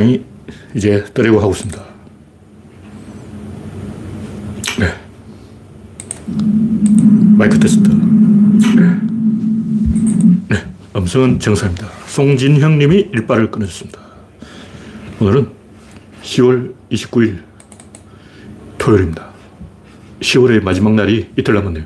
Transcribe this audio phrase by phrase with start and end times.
[0.00, 0.24] 창이
[0.74, 1.84] 이제 뜨려고 하고 있습니다.
[4.78, 4.94] 네.
[7.36, 7.86] 마이크 테스트.
[8.76, 8.98] 네.
[10.48, 10.64] 네.
[10.96, 11.86] 음성은 정상입니다.
[12.06, 14.00] 송진형 님이 일발을 끊어줬습니다.
[15.20, 15.50] 오늘은
[16.22, 17.42] 10월 29일
[18.78, 19.28] 토요일입니다.
[20.20, 21.84] 10월의 마지막 날이 이틀 남았네요.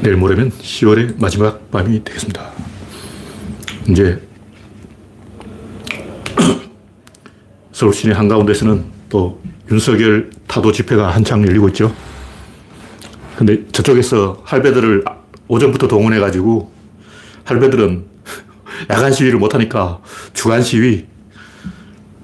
[0.00, 2.52] 내일 모레면 10월의 마지막 밤이 되겠습니다.
[3.90, 4.33] 이제
[7.74, 11.92] 서울 시내 한가운데서는 또 윤석열 타도 집회가 한창 열리고 있죠.
[13.36, 15.04] 근데 저쪽에서 할배들을
[15.48, 16.72] 오전부터 동원해가지고
[17.42, 18.04] 할배들은
[18.90, 20.00] 야간 시위를 못하니까
[20.34, 21.06] 주간 시위,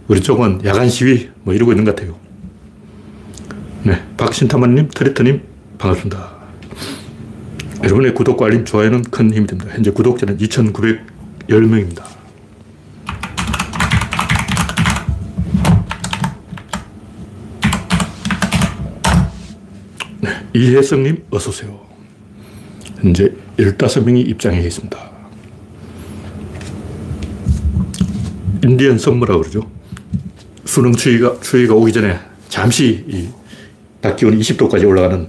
[0.07, 2.15] 우리 쪽은 야간 시위 뭐 이러고 있는 것 같아요.
[3.83, 4.01] 네.
[4.17, 5.43] 박신타마님, 트리터님,
[5.79, 6.31] 반갑습니다.
[7.83, 9.73] 여러분의 구독과 알림, 좋아요는 큰 힘이 됩니다.
[9.75, 12.20] 현재 구독자는 2,910명입니다.
[20.55, 21.81] 이혜성님, 어서오세요.
[23.01, 25.11] 현재 15명이 입장해 있습니다.
[28.65, 29.71] 인디언 선무라고 그러죠.
[30.65, 33.41] 수능 추위가, 추위가 오기 전에 잠시 이
[34.03, 35.29] 낮 기온이 20도까지 올라가는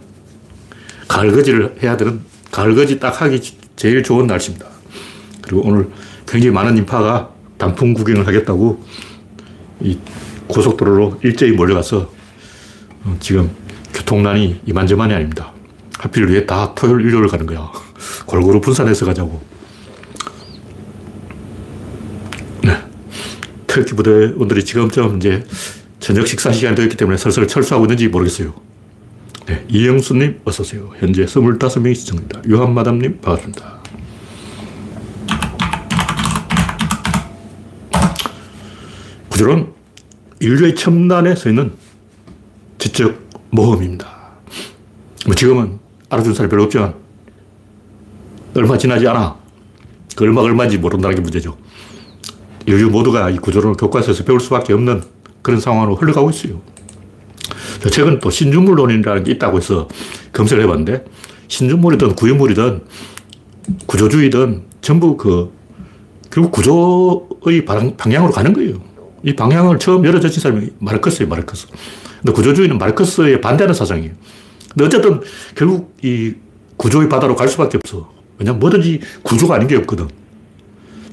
[1.08, 3.42] 가을거지를 해야 되는 가을거지 딱 하기
[3.76, 4.66] 제일 좋은 날씨입니다.
[5.42, 5.90] 그리고 오늘
[6.28, 8.84] 굉장히 많은 인파가 단풍 구경을 하겠다고
[9.82, 9.98] 이
[10.48, 12.12] 고속도로로 일제히 몰려가서
[13.04, 13.50] 어, 지금
[14.12, 15.54] 교통난이 이만저만이 아닙니다.
[15.98, 17.72] 하필 왜 다 토요일, 일요일 가는 거야.
[18.26, 19.42] 골고루 분산해서 가자고.
[22.62, 22.78] 네.
[23.68, 25.46] 태극기 부대원들이 지금쯤 이제
[26.02, 28.54] 저녁 식사 시간이 되었기 때문에 슬슬 철수하고 있는지 모르겠어요.
[29.46, 29.66] 네.
[29.70, 30.92] 이영수님, 어서오세요.
[31.00, 32.42] 현재 25명이 시청입니다.
[32.46, 33.80] 유한마담님, 반갑습니다.
[39.30, 39.74] 구조론
[40.42, 41.72] 인류의 첨단에 서 있는
[42.78, 44.08] 지적 모험입니다.
[45.26, 45.80] 뭐 지금은
[46.10, 46.96] 알아준 사람이 별로 없지만
[48.56, 49.36] 얼마 지나지 않아.
[50.16, 51.58] 그 얼마가 얼마인지 모른다는 게 문제죠.
[52.66, 55.04] 인류 모두가 이 구조론을 교과서에서 배울 수밖에 없는
[55.42, 56.62] 그런 상황으로 흘러가고 있어요.
[57.92, 59.88] 최근 또 신주물론이라는 게 있다고 해서
[60.34, 61.06] 검색을 해봤는데
[61.48, 62.84] 신주물이든 구유물이든
[63.86, 65.52] 구조주의든 전부 그
[66.30, 67.66] 결국 구조의
[67.98, 68.76] 방향으로 가는 거예요.
[69.24, 71.68] 이 방향을 처음 열어젖힌 사람이 마르크스예요, 마르크스.
[72.22, 74.12] 근데 구조주의는 마르크스에 반대하는 사상이에요.
[74.70, 75.22] 근데 어쨌든
[75.56, 76.34] 결국 이
[76.78, 78.12] 구조의 바다로 갈 수밖에 없어.
[78.38, 80.08] 왜냐면 뭐든지 구조가 아닌 게 없거든.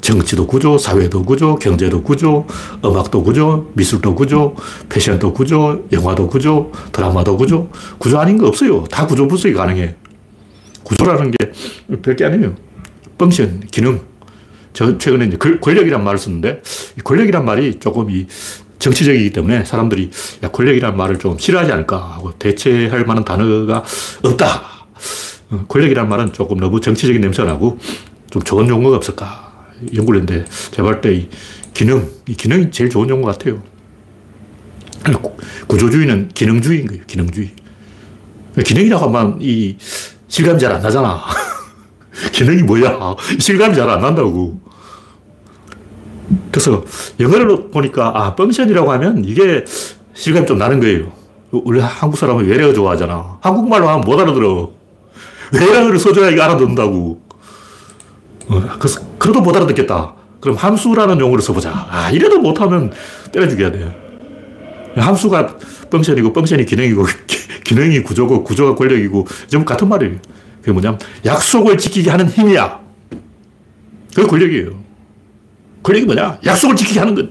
[0.01, 2.47] 정치도 구조, 사회도 구조, 경제도 구조,
[2.85, 4.55] 음악도 구조, 미술도 구조,
[4.89, 7.69] 패션도 구조, 영화도 구조, 드라마도 구조.
[7.99, 8.85] 구조 아닌 거 없어요.
[8.85, 9.97] 다 구조 분석이 가능해.
[10.83, 11.53] 구조라는 게
[12.01, 12.55] 별게 아니에요.
[13.19, 14.01] 펑션, 기능.
[14.73, 16.63] 저 최근에 이제 권력이란 말을 썼는데,
[17.03, 18.27] 권력이란 말이 조금 이
[18.79, 20.11] 정치적이기 때문에 사람들이
[20.45, 23.83] 야, 권력이란 말을 좀 싫어하지 않을까 하고 대체할 만한 단어가
[24.23, 24.63] 없다.
[25.51, 27.79] 어, 권력이란 말은 조금 너무 정치적인 냄새가 나고
[28.31, 29.53] 좀 좋은 용어가 없을까
[29.95, 31.29] 연구를 했는데 제가 볼 때 이
[31.75, 33.63] 기능, 이 기능이 제일 좋은 용어 같아요.
[35.69, 37.03] 구조주의는 기능주의인 거예요.
[37.07, 37.51] 기능주의.
[38.65, 39.77] 기능이라고 하면 이
[40.27, 41.23] 실감이 잘 안 나잖아.
[42.33, 42.99] 기능이 뭐야?
[43.39, 44.61] 실감이 잘 안 난다고.
[46.51, 46.85] 그래서
[47.21, 49.65] 영어를 보니까 아, 펑션이라고 하면 이게
[50.15, 51.13] 실감이 좀 나는 거예요.
[51.51, 53.39] 우리 한국 사람은 외래어 좋아하잖아.
[53.41, 54.71] 한국말로 하면 못 알아들어.
[55.53, 57.23] 외래어를 써줘야 이게 알아듣는다고.
[58.49, 60.15] 어, 그래서, 그래도 못 알아듣겠다.
[60.41, 61.87] 그럼 함수라는 용어를 써보자.
[61.91, 62.93] 아, 이래도 못하면
[63.33, 63.97] 때려 죽여야 돼.
[64.97, 65.59] 함수가
[65.91, 67.07] 펑션이고, 펑션이 기능이고,
[67.65, 70.17] 기능이 구조고, 구조가 권력이고, 전부 같은 말이에요.
[70.61, 72.81] 그게 뭐냐면, 약속을 지키게 하는 힘이야.
[74.15, 74.88] 그게 권력이에요.
[75.83, 76.39] 권력이 뭐냐?
[76.45, 77.27] 약속을 지키게 하는 것.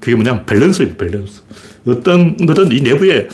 [0.00, 1.42] 그게 뭐냐면 밸런스예요, 밸런스.
[1.86, 3.28] 어떤 거든 이 내부에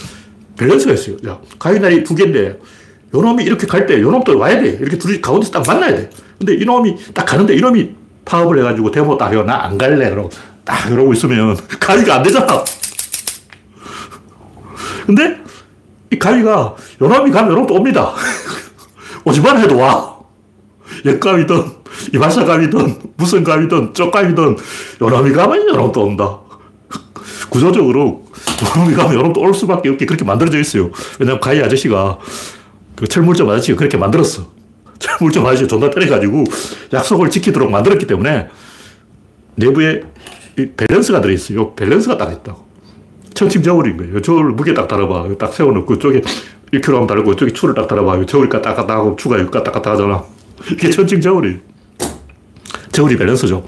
[0.58, 1.16] 밸런스가 있어요.
[1.26, 2.58] 야, 가위날이 두 개인데,
[3.14, 4.70] 요 놈이 이렇게 갈 때, 요 놈도 와야 돼.
[4.80, 6.10] 이렇게 둘이 가운데서 딱 만나야 돼.
[6.38, 7.90] 근데 이 놈이 딱 가는데, 이 놈이
[8.24, 10.10] 파업을 해가지고 데모 딱, 나안 갈래.
[10.10, 10.30] 그러고
[10.64, 12.64] 딱 이러고 있으면 가위가 안 되잖아.
[15.06, 15.38] 근데
[16.10, 16.50] 이 가위가
[17.02, 18.12] 요 놈이 가면 요 놈도 옵니다.
[19.24, 20.16] 오지 말래도 와.
[21.04, 21.75] 옛가위든
[22.14, 24.56] 이발사감이든 무슨 감이든 쪽감이든
[25.00, 26.38] 요놈이 가면 요놈도 온다.
[27.50, 28.24] 구조적으로
[28.76, 30.90] 요놈이 가면 요놈도 올 수밖에 없게 그렇게 만들어져 있어요.
[31.18, 32.18] 왜냐면 가희 아저씨가
[32.96, 34.46] 그 철물점 아저씨가 그렇게 만들었어.
[34.98, 36.44] 철물점 아저씨 존나 때려가지고
[36.92, 38.48] 약속을 지키도록 만들었기 때문에
[39.56, 40.02] 내부에
[40.76, 41.74] 밸런스가 들어있어요.
[41.74, 42.66] 밸런스가 딱 있다고.
[43.34, 44.22] 천칭저울인 거예요.
[44.22, 45.28] 저울 무게 딱 달아봐.
[45.38, 46.22] 딱 세워놓고 쪽에
[46.72, 48.24] 1kg 달고 이쪽에 추를 딱 달아봐.
[48.26, 50.24] 저울이 딱 갔다 하고 추가 갔다 하잖아.
[50.72, 51.75] 이게 천칭저울이에요.
[52.96, 53.62] 저울이 밸런스죠.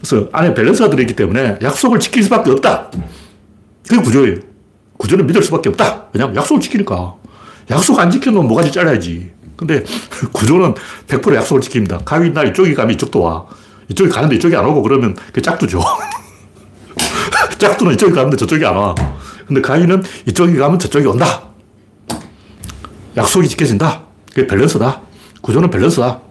[0.00, 2.90] 그래서 안에 밸런스가 들어있기 때문에 약속을 지킬 수밖에 없다.
[3.88, 4.36] 그게 구조예요.
[4.96, 6.06] 구조는 믿을 수밖에 없다.
[6.12, 7.16] 왜냐하면 약속을 지키니까.
[7.70, 9.32] 약속 안 지켜놓으면 뭐가지 잘라야지.
[9.56, 9.82] 근데
[10.32, 10.74] 구조는
[11.08, 12.04] 100% 약속을 지킵니다.
[12.04, 13.46] 가위 날 이쪽이 가면 이쪽도 와.
[13.88, 15.82] 이쪽이 가는데 이쪽이 안 오고 그러면 그 짝두죠.
[17.58, 18.94] 짝두는 이쪽이 가는데 저쪽이 안 와.
[19.48, 21.48] 근데 가위는 이쪽이 가면 저쪽이 온다.
[23.16, 24.04] 약속이 지켜진다.
[24.28, 25.00] 그게 밸런스다.
[25.42, 26.27] 구조는 밸런스다.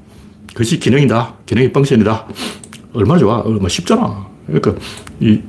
[0.58, 1.36] 그것이 기능이다.
[1.46, 2.26] 기능이 펑션이다.
[2.94, 3.38] 얼마나 좋아.
[3.42, 4.28] 얼마나 쉽잖아.
[4.48, 4.74] 그러니까
[5.20, 5.40] 이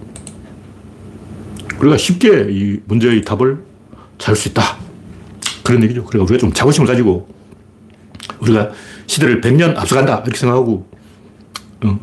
[1.81, 3.65] 우리가 쉽게 이 문제의 답을
[4.19, 4.77] 찾을 수 있다.
[5.65, 6.05] 그런 얘기죠.
[6.05, 7.27] 그러니까 우리가 좀 자부심을 가지고
[8.41, 8.71] 우리가
[9.07, 10.19] 시대를 100년 앞서간다.
[10.25, 10.87] 이렇게 생각하고,
[11.85, 11.99] 어,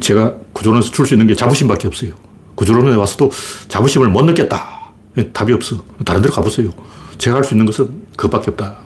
[0.00, 2.12] 제가 구조론에서 줄 수 있는 게 자부심밖에 없어요.
[2.54, 3.30] 구조론에 와서도
[3.68, 4.92] 자부심을 못 느꼈다.
[5.34, 5.84] 답이 없어.
[6.06, 6.72] 다른 데로 가보세요.
[7.18, 8.78] 제가 할 수 있는 것은 그것밖에 없다.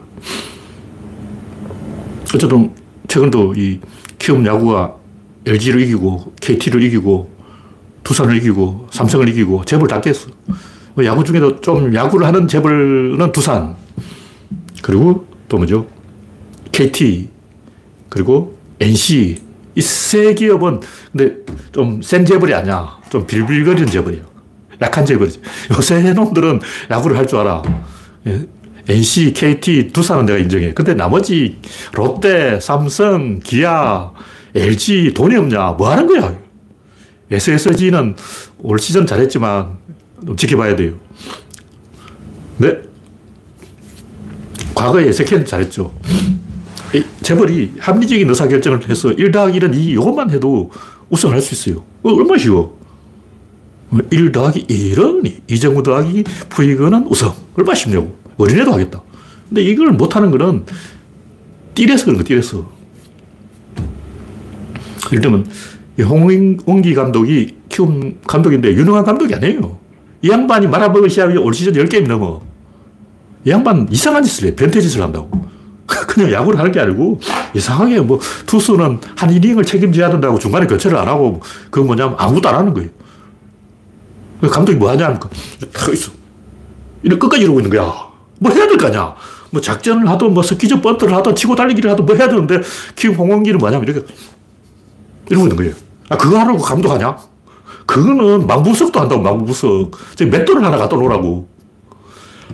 [2.34, 2.81] 어쨌든,
[3.16, 3.78] 최근도 이
[4.18, 4.94] 키움 야구가
[5.44, 7.30] LG를 이기고, KT를 이기고,
[8.04, 10.14] 두산을 이기고, 삼성을 이기고, 재벌 다 깼어.
[10.94, 13.76] 뭐 야구 중에도 좀 야구를 하는 재벌은 두산.
[14.82, 15.86] 그리고 또 뭐죠?
[16.72, 17.28] KT.
[18.08, 19.36] 그리고 NC.
[19.74, 20.80] 이 세 기업은
[21.12, 21.36] 근데
[21.72, 22.96] 좀 센 재벌이 아니야.
[23.10, 24.22] 좀 빌빌거리는 재벌이야.
[24.80, 25.40] 약한 재벌이지.
[25.76, 26.60] 요새 놈들은
[26.90, 27.62] 야구를 할 줄 알아.
[28.88, 30.72] NC, 예, KT, 두산은 내가 인정해.
[30.72, 31.58] 근데 나머지
[31.92, 34.10] 롯데, 삼성, 기아,
[34.54, 35.72] LG 돈이 없냐?
[35.72, 36.36] 뭐 하는 거야?
[37.30, 38.16] SSG는
[38.58, 39.78] 올 시즌 잘했지만
[40.26, 40.94] 좀 지켜봐야 돼요.
[42.58, 42.76] 네.
[44.74, 45.92] 과거에 SK는 잘했죠.
[47.22, 50.70] 재벌이 합리적인 의사결정을 해서 1 더하기 1은 2, 이것만 해도
[51.08, 51.84] 우승할 수 있어요.
[52.02, 52.78] 어, 얼마나 쉬워.
[54.10, 57.30] 1 더하기 1은 이정우 더하기 부이거는 우승.
[57.56, 58.21] 얼마나 쉽냐고.
[58.42, 59.02] 어린애도 하겠다.
[59.48, 60.64] 근데 이걸 못하는 거는
[61.74, 62.70] 띠래서 그런 거, 띠래서.
[65.12, 65.46] 예를 들면,
[66.00, 69.78] 홍원기 감독이 키움 감독인데 유능한 감독이 아니에요.
[70.22, 72.40] 이 양반이 말아먹은 시합이 올 시즌 10게임 넘어.
[73.44, 74.54] 이 양반 이상한 짓을 해.
[74.54, 75.30] 변태 짓을 한다고.
[76.06, 77.20] 그냥 야구를 하는 게 아니고
[77.54, 81.40] 이상하게 뭐 투수는 한 이닝을 책임져야 된다고 중간에 교체를 안 하고
[81.70, 82.88] 그건 뭐냐면 아무것도 안 하는 거예요.
[84.50, 85.28] 감독이 뭐 하냐 하니까
[85.72, 86.12] 딱 있어.
[87.02, 88.11] 이를 끝까지 이러고 있는 거야.
[88.42, 89.14] 뭐 해야 될 거 아니야.
[89.50, 92.60] 뭐 작전을 하든 뭐 스퀴즈 번트를 하든 치고 달리기를 하든 뭐 해야 되는데
[92.96, 94.04] 키움 홍원기는 뭐냐면 이렇게
[95.28, 95.74] 이러고 있는 거예요.
[96.08, 97.16] 아, 그거 하라고 감독하냐?
[97.86, 99.92] 그거는 망부석도 한다고, 망부석.
[100.16, 101.48] 저기 맷돌을 하나 갖다 놓으라고.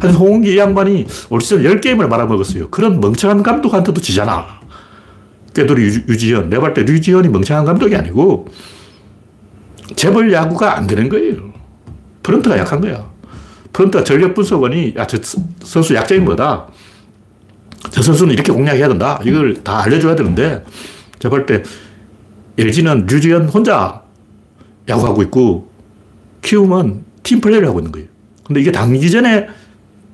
[0.01, 2.69] 하여튼 홍은기 이 양반이 올 시즌 10게임을 말아먹었어요.
[2.71, 4.47] 그런 멍청한 감독한테도 지잖아.
[5.55, 6.51] 꾀돌이 유지현.
[6.51, 8.47] 내가 볼때 류지현이 멍청한 감독이 아니고
[9.97, 11.37] 재벌 야구가 안 되는 거예요.
[12.23, 13.05] 프런트가 약한 거야.
[13.73, 15.19] 프런트가 전력 분석원이 야, 저
[15.63, 16.67] 선수 약점이 뭐다.
[17.91, 19.21] 저 선수는 이렇게 공략해야 된다.
[19.25, 20.65] 이걸 다 알려줘야 되는데
[21.19, 21.63] 제가 볼 때
[22.59, 24.03] LG는 류지현 혼자
[24.89, 25.71] 야구하고 있고
[26.43, 28.09] 키움은 팀플레이를 하고 있는 거예요.
[28.45, 29.47] 근데 이게 당기 전에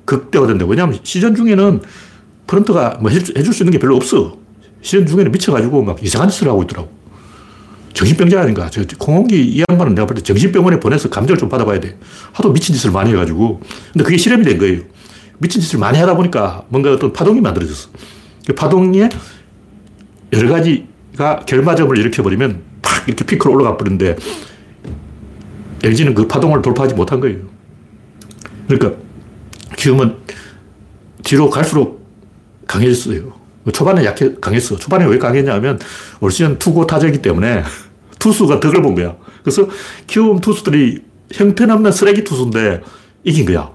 [0.05, 0.65] 극대화 된다.
[0.67, 1.81] 왜냐하면 시즌 중에는
[2.45, 4.37] 프런트가 뭐 해줄 수 있는 게 별로 없어.
[4.81, 6.89] 시즌 중에는 미쳐가지고 막 이상한 짓을 하고 있더라고.
[7.95, 8.69] 정신병자 아닌가.
[8.69, 11.97] 저 콩홍기 이 양반은 내가 볼 때 정신병원에 보내서 감정을 좀 받아봐야 돼.
[12.33, 13.61] 하도 미친 짓을 많이 해가지고.
[13.93, 14.81] 근데 그게 실험이 된 거예요.
[15.39, 17.89] 미친 짓을 많이 하다 보니까 뭔가 어떤 파동이 만들어졌어.
[18.45, 19.09] 그 파동에
[20.33, 24.17] 여러 가지가 결마점을 일으켜버리면 팍 이렇게 피크로 올라가 버리는데
[25.83, 27.39] LG는 그 파동을 돌파하지 못한 거예요.
[28.67, 29.01] 그러니까
[29.77, 30.15] 키움은
[31.23, 32.05] 뒤로 갈수록
[32.67, 33.33] 강해졌어요.
[33.73, 34.75] 초반에 약해, 강했어.
[34.77, 35.79] 초반에 왜 강했냐면
[36.19, 37.63] 올 시즌 투고 타자이기 때문에
[38.25, 39.15] 투수가 덕을 본 거야.
[39.43, 39.67] 그래서
[40.07, 40.99] 키움 투수들이
[41.31, 42.81] 형편없는 쓰레기 투수인데
[43.23, 43.69] 이긴 거야.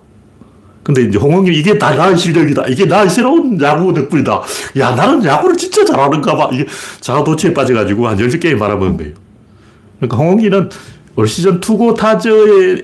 [0.82, 2.66] 근데 이제 홍홍이 이게 다 나의 실력이다.
[2.66, 4.42] 이게 나의 새로운 야구 덕분이다.
[4.78, 6.50] 야, 나는 야구를 진짜 잘하는가 봐.
[6.52, 6.66] 이게
[7.00, 9.12] 자아도취에 빠져가지고 한 10게임 말아먹은 거예요.
[9.98, 10.70] 그러니까 홍홍이는
[11.14, 12.82] 올 시즌 투고 타저에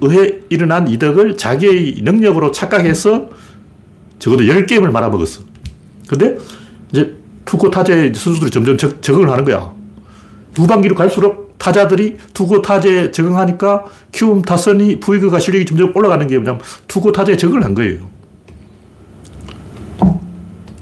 [0.00, 3.30] 의해 일어난 이득을 자기의 능력으로 착각해서
[4.20, 5.40] 적어도 10게임을 말아먹었어.
[6.06, 6.38] 근데
[6.92, 9.77] 이제 투고 타자의 선수들이 점점 적, 적응을 하는 거야.
[10.58, 17.12] 후반기로 갈수록 타자들이 투고 타자에 적응하니까 키움 타선이 부이그가 실력이 점점 올라가는 게 뭐냐면 투고
[17.12, 18.08] 타자에 적응을 한 거예요.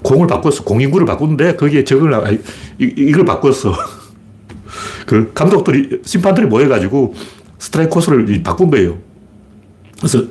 [0.02, 0.62] 공을 바꿨어.
[0.62, 2.38] 공인구를 바꾸는데 거기에 적응을, 아니,
[2.78, 3.74] 이걸 바꿨어.
[5.04, 7.14] 그 감독들이, 심판들이 모여가지고
[7.58, 8.98] 스트라이크 코스를 바꾼 거예요.
[9.98, 10.22] 그래서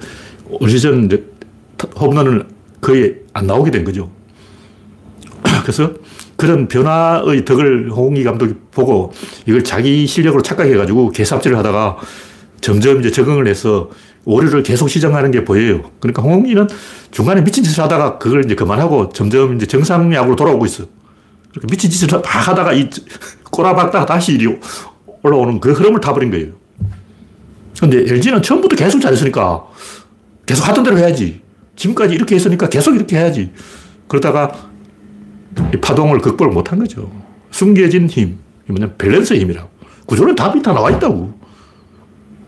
[0.48, 1.10] 올 시즌
[2.00, 2.48] 홈런을
[2.80, 4.10] 거의 안 나오게 된 거죠.
[5.64, 5.92] 그래서
[6.36, 9.14] 그런 변화의 덕을 홍기 감독이 보고
[9.46, 11.98] 이걸 자기 실력으로 착각해가지고 개삽질을 하다가
[12.62, 13.90] 점점 이제 적응을 해서
[14.26, 15.92] 오류를 계속 시정하는 게 보여요.
[16.00, 16.68] 그러니까 홍기는
[17.12, 20.86] 중간에 미친 짓을 하다가 그걸 이제 그만하고 점점 이제 정상 야구로 돌아오고 있어.
[21.70, 22.90] 미친 짓을 막 하다가 이
[23.52, 24.58] 꼬라박다가 다시 이리
[25.24, 26.54] 올라오는 그 흐름을 타버린 거예요.
[27.80, 29.64] 근데 LG는 처음부터 계속 잘했으니까
[30.46, 31.42] 계속 하던 대로 해야지.
[31.76, 33.52] 지금까지 이렇게 했으니까 계속 이렇게 해야지.
[34.08, 34.70] 그러다가
[35.82, 37.12] 파동을 극복을 못한 거죠.
[37.52, 38.38] 숨겨진 힘.
[38.68, 39.70] 뭐냐 밸런스의 힘이라고.
[40.06, 41.34] 구조는 답이 다 나와 있다고.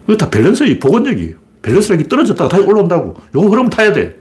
[0.05, 1.35] 그거 다 밸런스의 복원력이에요.
[1.61, 3.15] 밸런스력이 떨어졌다가 다시 올라온다고.
[3.35, 4.17] 요거 흐름 타야 돼.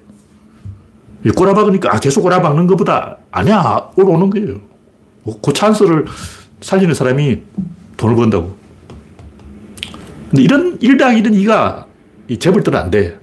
[1.35, 3.91] 꼬라박으니까 아, 계속 꼬라박는 것보다 아니야.
[3.97, 4.61] 올라오는 거예요.
[5.43, 6.07] 그 찬스를
[6.61, 7.43] 살리는 사람이
[7.97, 8.57] 돈을 번다고.
[10.31, 11.85] 근데 이런 1당 1은 2가
[12.29, 13.19] 이 재벌들은 안 돼.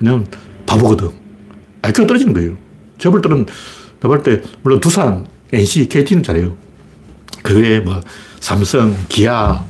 [0.00, 0.26] 왜냐면
[0.66, 1.10] 바보거든.
[1.82, 2.56] IQ가 떨어지는 거예요.
[2.98, 3.46] 재벌들은
[4.04, 6.56] 내가 볼 때 물론 두산, NC, KT는 잘해요.
[7.42, 8.00] 그게 뭐
[8.40, 9.64] 삼성, 기아,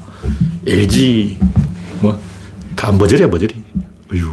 [0.66, 1.38] LG
[2.00, 2.18] 뭐
[2.76, 3.54] 다 머저리야 머저리.
[4.12, 4.32] 어휴.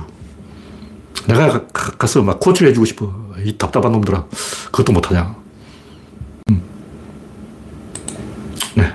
[1.27, 3.13] 내가 가, 서 막 코치를 해주고 싶어.
[3.45, 4.25] 이 답답한 놈들아.
[4.71, 5.35] 그것도 못하냐.
[6.49, 6.61] 음.
[8.75, 8.91] 네.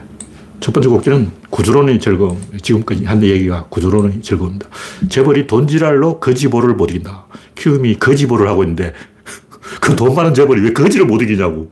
[0.61, 2.41] 첫 번째 곡기는 구조론의 즐거움.
[2.61, 4.67] 지금까지 한 얘기가 구조론의 즐거움입니다.
[5.09, 7.27] 재벌이 돈지랄로 거지보를 못 이긴다.
[7.55, 8.93] 키움이 거지보를 하고 있는데
[9.87, 11.71] 그 돈 많은 재벌이 왜 거지를 못 이기냐고.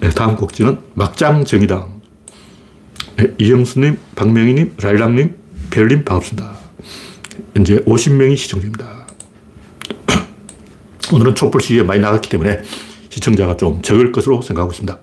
[0.00, 2.02] 네, 다음 곡지는 막장 정의당.
[3.16, 5.34] 네, 이영수님, 박명희님, 라일락님,
[5.70, 6.52] 별님 반갑습니다.
[7.54, 9.06] 현재 50명이 시청 중입니다.
[11.10, 12.62] 오늘은 촛불 시위에 많이 나갔기 때문에
[13.08, 14.98] 시청자가 좀 적을 것으로 생각하고 있습니다.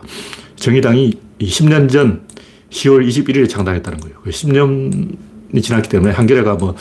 [0.56, 2.28] 정의당이 10년 전
[2.70, 4.18] 10월 21일에 창당했다는 거예요.
[4.24, 5.29] 10년이 그
[5.62, 6.76] 지났기 때문에 한겨레가 뭐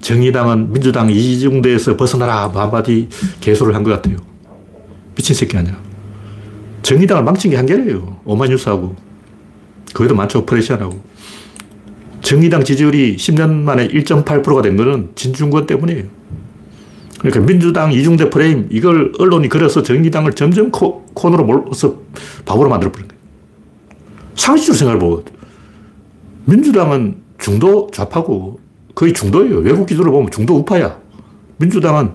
[0.00, 3.08] 정의당은 민주당 이중대에서 벗어나라 뭐 한마디
[3.40, 4.16] 개소를 한 것 같아요.
[5.14, 5.78] 미친 새끼 아니야.
[6.82, 8.20] 정의당을 망친 게 한겨레예요.
[8.24, 8.96] 오마뉴스하고.
[9.94, 10.44] 거기도 많죠.
[10.44, 11.02] 프레시안하고.
[12.20, 16.04] 정의당 지지율이 10년 만에 1.8%가 된 거는 진중권 때문이에요.
[17.20, 21.96] 그러니까 민주당 이중대 프레임, 이걸 언론이 그려서 정의당을 점점 코, 코너로 몰아서
[22.44, 23.22] 바보로 만들어버린 거예요.
[24.34, 25.24] 상식적으로 생각해보고,
[26.46, 28.60] 민주당은 중도 좌파고
[28.94, 29.58] 거의 중도예요.
[29.58, 30.98] 외국 기준으로 보면 중도 우파야.
[31.58, 32.12] 민주당은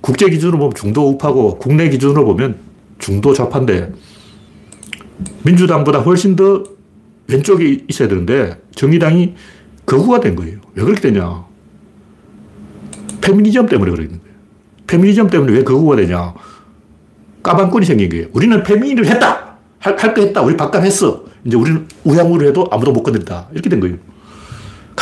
[0.00, 2.58] 국제 기준으로 보면 중도 우파고 국내 기준으로 보면
[2.98, 3.92] 중도 좌파인데
[5.44, 6.64] 민주당보다 훨씬 더
[7.28, 9.34] 왼쪽에 있어야 되는데 정의당이
[9.86, 10.58] 거구가 된 거예요.
[10.74, 11.44] 왜 그렇게 되냐.
[13.20, 14.34] 페미니즘 때문에 그러는 거예요.
[14.86, 16.34] 페미니즘 때문에 왜 거구가 되냐.
[17.42, 18.26] 까방꾼이 생긴 거예요.
[18.32, 19.56] 우리는 페미니를 했다!
[19.78, 20.40] 할, 할 거 했다.
[20.42, 21.24] 우리 박감 했어.
[21.44, 23.48] 이제 우리는 우양우를 해도 아무도 못 건드린다.
[23.52, 23.96] 이렇게 된 거예요.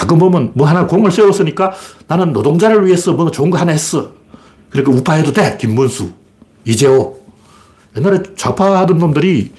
[0.02, 1.72] 가끔 보면 뭐 하나 공을 세웠으니까
[2.08, 4.10] 나는 노동자를 위해서 뭐 좋은 거 하나 했어.
[4.68, 5.56] 그러니까 우파해도 돼.
[5.60, 6.10] 김문수,
[6.64, 7.20] 이재호.
[7.96, 9.52] 옛날에 좌파 하던 놈들이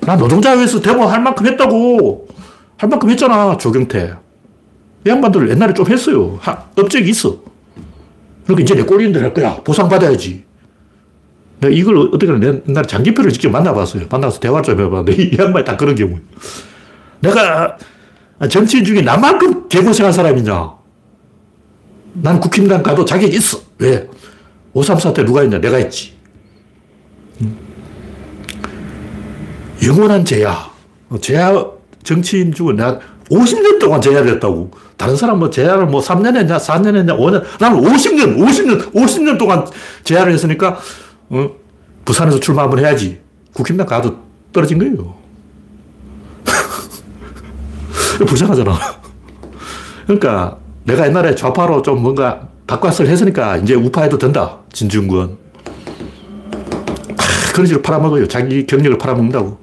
[0.00, 2.26] 나 노동자 위해서 데모 할 만큼 했다고.
[2.78, 3.58] 할 만큼 했잖아.
[3.58, 4.14] 조경태.
[5.06, 6.38] 이 양반들 옛날에 좀 했어요.
[6.40, 7.36] 하, 업적이 있어.
[8.46, 9.56] 그러니까 이제 내 대로 할 거야.
[9.56, 10.42] 보상받아야지.
[11.60, 12.60] 내가 이걸 어떻게 하냐.
[12.66, 14.06] 옛날에 장기표를 직접 만나봤어요.
[14.08, 16.18] 만나서 대화를 좀 해봤는데 이 양반이 딱 그런 경우
[17.20, 17.76] 내가
[18.48, 20.74] 정치인 중에 나만큼 개고생한 사람이냐.
[22.14, 23.58] 난 국힘당 가도 자격이 있어.
[23.78, 24.08] 왜?
[24.74, 25.60] 534 때 누가 있냐?
[25.60, 26.14] 내가 있지.
[29.86, 30.70] 영원한 제야.
[31.20, 31.64] 제야
[32.02, 34.70] 정치인 중에 내가 50년 동안 제야를 했다고.
[34.96, 37.42] 다른 사람 뭐 제야를 뭐 3년 했냐, 4년 했냐, 5년.
[37.58, 39.66] 나는 50년, 50년, 50년 동안
[40.04, 40.78] 제야를 했으니까,
[41.30, 41.50] 어,
[42.04, 43.20] 부산에서 출마 한번 해야지.
[43.54, 44.16] 국힘당 가도
[44.52, 45.21] 떨어진 거예요.
[48.24, 48.72] 불쌍하잖아.
[50.06, 54.58] 그러니까 내가 옛날에 좌파로 좀 뭔가 바꿔을 했으니까 이제 우파해도 된다.
[54.72, 55.38] 진중권.
[57.52, 58.28] 그런 식으로 팔아먹어요.
[58.28, 59.58] 자기 경력을 팔아먹는다고.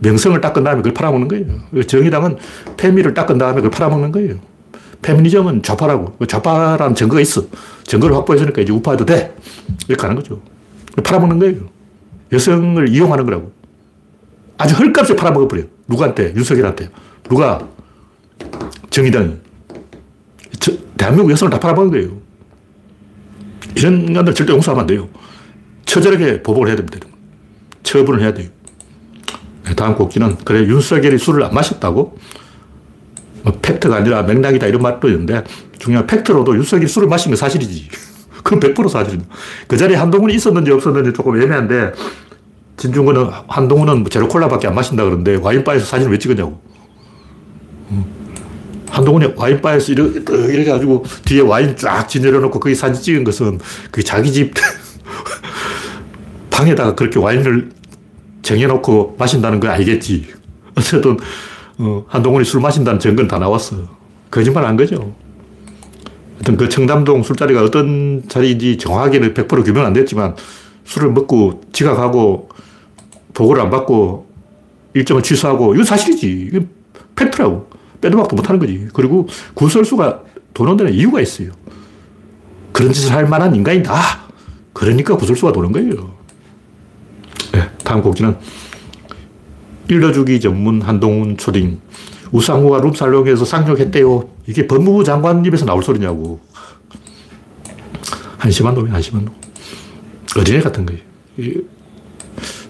[0.00, 1.84] 명성을 닦은 다음에 그걸 팔아먹는 거예요.
[1.86, 2.36] 정의당은
[2.76, 4.34] 페미를 닦은 다음에 그걸 팔아먹는 거예요.
[5.02, 6.16] 페미니즘은 좌파라고.
[6.18, 7.42] 그 좌파라는 증거가 있어.
[7.84, 9.34] 증거를 확보했으니까 이제 우파해도 돼.
[9.88, 10.40] 이렇게 하는 거죠.
[11.02, 11.68] 팔아먹는 거예요.
[12.32, 13.52] 여성을 이용하는 거라고.
[14.58, 15.66] 아주 헐값에 팔아먹어버려요.
[15.86, 16.34] 누구한테?
[16.34, 16.88] 윤석열한테.
[17.28, 17.66] 누가?
[18.92, 19.36] 정의당이.
[20.60, 22.10] 저, 대한민국 여성을 다 팔아먹은 거예요.
[23.74, 25.08] 이런 인간들 절대 용서하면 안 돼요.
[25.86, 26.98] 처절하게 보복을 해야 됩니다.
[27.82, 28.48] 처분을 해야 돼요.
[29.64, 32.18] 네, 다음 곡지는 그래 윤석열이 술을 안 마셨다고?
[33.42, 35.42] 뭐 팩트가 아니라 맥락이다 이런 말도 있는데
[35.78, 37.88] 중요한 팩트로도 윤석열이 술을 마신 건 사실이지.
[38.44, 39.34] 그건 100% 사실입니다.
[39.66, 41.92] 그 자리에 한동훈이 있었는지 없었는지 조금 애매한데
[42.76, 46.71] 진중권은 한동훈은 뭐 제로 콜라밖에 안 마신다 그러는데 와인바에서 사진을 왜 찍었냐고.
[48.92, 48.96] 음.
[48.96, 53.58] 한동훈이 와인바에서 이렇게, 이렇게 가지고 뒤에 와인 쫙 지내려 놓고 거기 사진 찍은 것은
[53.90, 54.52] 그 자기 집
[56.50, 57.70] 방에다가 그렇게 와인을
[58.42, 60.26] 쟁여놓고 마신다는 거 알겠지.
[60.74, 61.16] 어쨌든,
[61.78, 63.76] 어, 한동훈이 술 마신다는 증거는 다 나왔어.
[64.30, 65.14] 거짓말 한 거죠.
[66.34, 70.34] 하여튼 그 청담동 술자리가 어떤 자리인지 정확하게는 100% 규명 안 됐지만
[70.84, 72.48] 술을 먹고 지각하고
[73.32, 74.26] 보고를 안 받고
[74.94, 76.48] 일정을 취소하고 이건 사실이지.
[76.50, 76.68] 이건
[77.14, 77.71] 팩트라고.
[78.02, 78.88] 빼도 박도 못하는 거지.
[78.92, 81.50] 그리고 구설수가 도는 데는 이유가 있어요.
[82.72, 83.94] 그런 짓을 할 만한 인간이다.
[84.74, 86.14] 그러니까 구설수가 도는 거예요.
[87.52, 88.36] 네, 다음 곡지는
[89.88, 91.80] 일러주기 전문 한동훈 초딩.
[92.32, 94.28] 우상호가 룸살롱에서 상륙했대요.
[94.46, 96.40] 이게 법무부 장관 입에서 나올 소리냐고.
[98.38, 99.34] 한심한 놈이 한심한 놈.
[100.36, 101.02] 어린애 같은 거예요.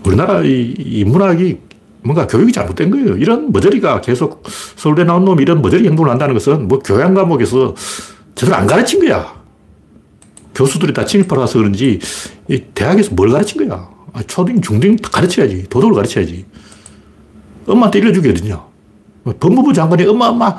[0.04, 1.58] 우리나라 이, 이 문학이
[2.04, 3.16] 뭔가 교육이 잘못된 거예요.
[3.16, 4.42] 이런 머저리가 계속
[4.76, 7.74] 서울대 나온 놈이 이런 머저리 행동을 한다는 것은 뭐 교양 과목에서
[8.34, 9.40] 제대로 안 가르친 거야.
[10.54, 11.98] 교수들이 다 침입하러 와서 그런지
[12.48, 13.88] 이 대학에서 뭘 가르친 거야.
[14.12, 15.68] 아, 초등, 중등 가르쳐야지.
[15.68, 16.44] 도덕을 가르쳐야지.
[17.66, 18.00] 엄마한테.
[19.22, 20.56] 뭐 법무부 장관이 엄마, 엄마,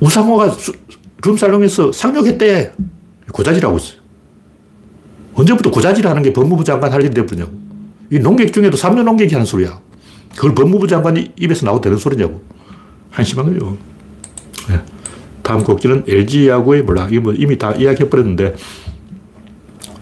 [0.00, 0.56] 우상호가
[1.22, 2.72] 룸살롱에서 상륙했대.
[3.32, 3.94] 고자질하고 있어.
[5.34, 7.65] 언제부터 고자질하는 게 법무부 장관 할 일이 되버냐고.
[8.10, 9.80] 이 농객 중에도 3년 농객이 하는 소리야.
[10.34, 12.42] 그걸 법무부 장관이 입에서 나오도 되는 소리냐고.
[13.10, 13.76] 한심한 거죠.
[14.68, 14.80] 네.
[15.42, 17.08] 다음 곡지는 LG 야구의 몰라.
[17.22, 18.54] 뭐 이미 다 이야기해버렸는데,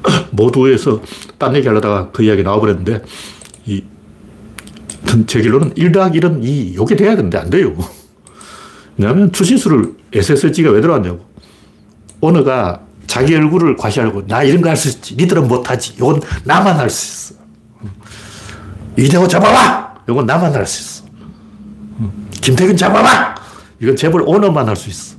[0.32, 1.00] 모두에서
[1.38, 3.02] 딴 얘기 하려다가 그 이야기 나와버렸는데,
[3.66, 3.84] 이,
[5.26, 6.75] 제 결론은 1 더하기 1은 2.
[6.76, 7.75] 요게 돼야 되는데 안 돼요.
[8.96, 11.25] 왜냐하면 추신수를 SSG가 왜 들어왔냐고.
[12.20, 15.14] 오너가 자기 얼굴을 과시하고 나 이런 거 할 수 있지.
[15.16, 15.92] 니들은 못하지.
[15.96, 17.43] 이건 나만 할 수 있어.
[18.96, 19.94] 이대호 잡아봐!
[20.08, 21.04] 이건 나만 할 수 있어.
[22.40, 23.34] 김태균 잡아봐!
[23.80, 25.16] 이건 재벌 오너만 할 수 있어.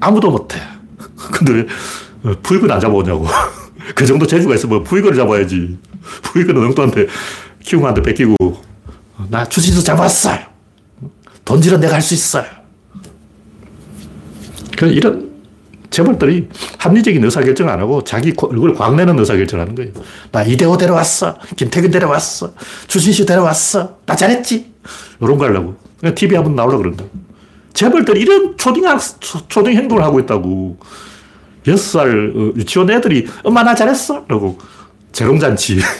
[0.00, 0.60] 아무도 못해.
[1.32, 1.66] 근데
[2.22, 3.26] 왜 부익은 안 잡아오냐고.
[3.94, 5.78] 그 정도 재주가 있으면 부익을 잡아야지.
[6.22, 7.06] 부익은 엉뚱한테
[7.60, 8.36] 키우고 한테 뺏기고
[9.28, 10.38] 나 주식도 잡았어요.
[11.44, 12.44] 돈질은 내가 할 수 있어요.
[14.82, 15.31] 이런
[15.92, 19.92] 재벌들이 합리적인 의사결정 안 하고 자기 얼굴 광내는 의사결정 하는 거예요.
[20.32, 21.36] 나 이대호 데려왔어.
[21.54, 22.54] 김태균 데려왔어.
[22.88, 23.98] 주신씨 데려왔어.
[24.06, 24.72] 나 잘했지.
[25.20, 25.76] 이런 거 하려고.
[26.14, 27.04] TV 한번 나오려고 그런다.
[27.74, 28.84] 재벌들이 이런 초딩,
[29.48, 30.78] 초딩 행동을 하고 있다고.
[31.68, 34.24] 여섯 살 어, 유치원 애들이 엄마 나 잘했어.
[34.26, 34.58] 라고
[35.12, 35.78] 재롱잔치.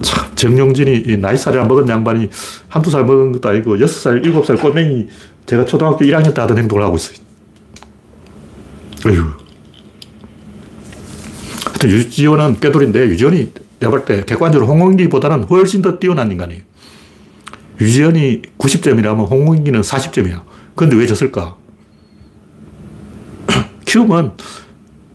[0.00, 2.30] 참, 정용진이 나이 살이 먹은 양반이
[2.68, 5.08] 한두 살 먹은 것도 아니고 여섯 살, 일곱 살 꼬맹이
[5.50, 7.18] 제가 초등학교 1학년 때 하던 행동을 하고 있어요.
[9.04, 9.32] 어휴.
[11.82, 16.62] 유지원은 꾀돌인데 유지원이 내가 볼 때 객관적으로 홍원기보다는 훨씬 더 뛰어난 인간이에요.
[17.80, 20.42] 유지원이 90점이라면 홍원기는 40점이야.
[20.76, 21.56] 그런데 왜 졌을까?
[23.86, 24.36] 키우면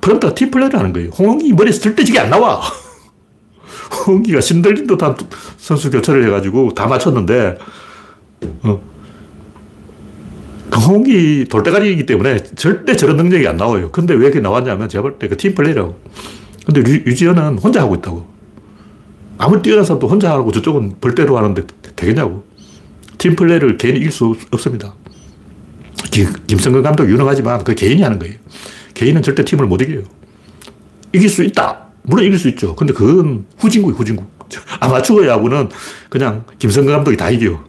[0.02, 1.12] 프런트가 팀플레이를 하는 거예요.
[1.12, 2.62] 홍원기 머리에서 절대 안 나와.
[4.06, 5.16] 홍기가 신들린 듯한
[5.56, 7.58] 선수 교체를 해가지고 다 맞췄는데,
[8.64, 8.95] 어,
[10.78, 13.92] 홍기 돌대가리이기 때문에 절대 저런 능력이 안 나와요.
[13.92, 16.00] 근데 왜 이렇게 나왔냐면 제가 볼 때 그 팀플레이라고.
[16.66, 18.28] 근데 유 지현은 혼자 하고 있다고.
[19.38, 21.62] 아무리 뛰어난 사람도 혼자 하고 저쪽은 벌대로 하는데
[21.96, 22.44] 되겠냐고.
[23.18, 24.94] 팀플레이를 개인이 이길 수 없습니다.
[26.48, 28.36] 김성근 감독 유능하지만 그 개인이 하는 거예요.
[28.94, 30.04] 개인은 절대 팀을 못 이겨요.
[31.14, 31.88] 이길 수 있다.
[32.04, 32.76] 물론 이길 수 있죠.
[32.76, 34.30] 근데 그건 후진국이 후진국.
[34.80, 35.70] 아마추어 야구는
[36.10, 37.64] 그냥 김성근 감독이 다 이겨요.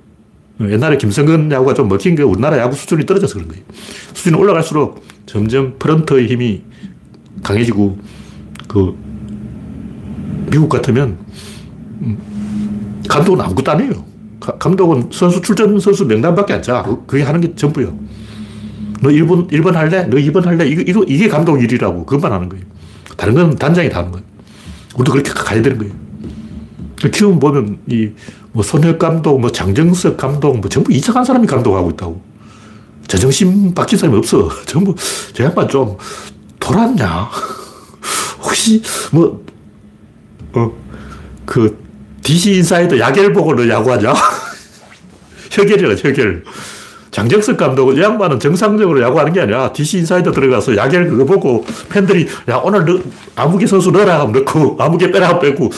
[0.61, 3.63] 옛날에 김성근 야구가 좀 먹힌 게 우리나라 야구 수준이 떨어져서 그런 거예요.
[4.15, 6.63] 수준이 올라갈수록 점점 프런트의 힘이
[7.43, 7.99] 강해지고
[8.69, 8.97] 그
[10.51, 11.19] 미국 같으면
[12.01, 14.05] 음, 감독은 아무것도 안 해요.
[14.59, 16.83] 감독은 선수 출전 선수 명단밖에 안 짜.
[17.07, 17.99] 그게 하는 게 전부요.
[19.03, 20.05] 너 1번, 1번 할래?
[20.05, 20.67] 너 2번 할래?
[20.67, 22.07] 이거, 이거, 이게 감독 일이라고.
[22.07, 22.65] 그것만 하는 거예요.
[23.17, 24.25] 다른 건 단장이 다 하는 거예요.
[24.97, 25.93] 우리도 그렇게 가야 되는 거예요.
[26.97, 28.11] 키움 보면 이,
[28.53, 32.21] 뭐 손혁 감독, 뭐 장정석 감독, 뭐 전부 이상한 사람이 감독하고 있다고.
[33.07, 34.49] 제정신 박힌 사람이 없어.
[34.67, 34.95] 전부,
[35.33, 35.97] 저 양반 좀
[36.59, 37.29] 돌았냐?
[38.43, 38.83] 혹시,
[39.13, 39.45] 뭐,
[40.55, 40.73] 어,
[41.45, 41.85] 그,
[42.23, 44.13] DC 인사이드 야갤 보고 너 야구하냐?
[45.51, 46.45] 혁결이라, 혁결.
[47.13, 52.29] 장정석 감독은 이 양반은 정상적으로 야구하는 게 아니라 DC 인사이드 들어가서 야갤 그거 보고 팬들이
[52.49, 53.01] 야, 오늘 너,
[53.37, 55.71] 아무개 선수 넣어라 하면 넣고, 아무개 빼라 하면 빼고,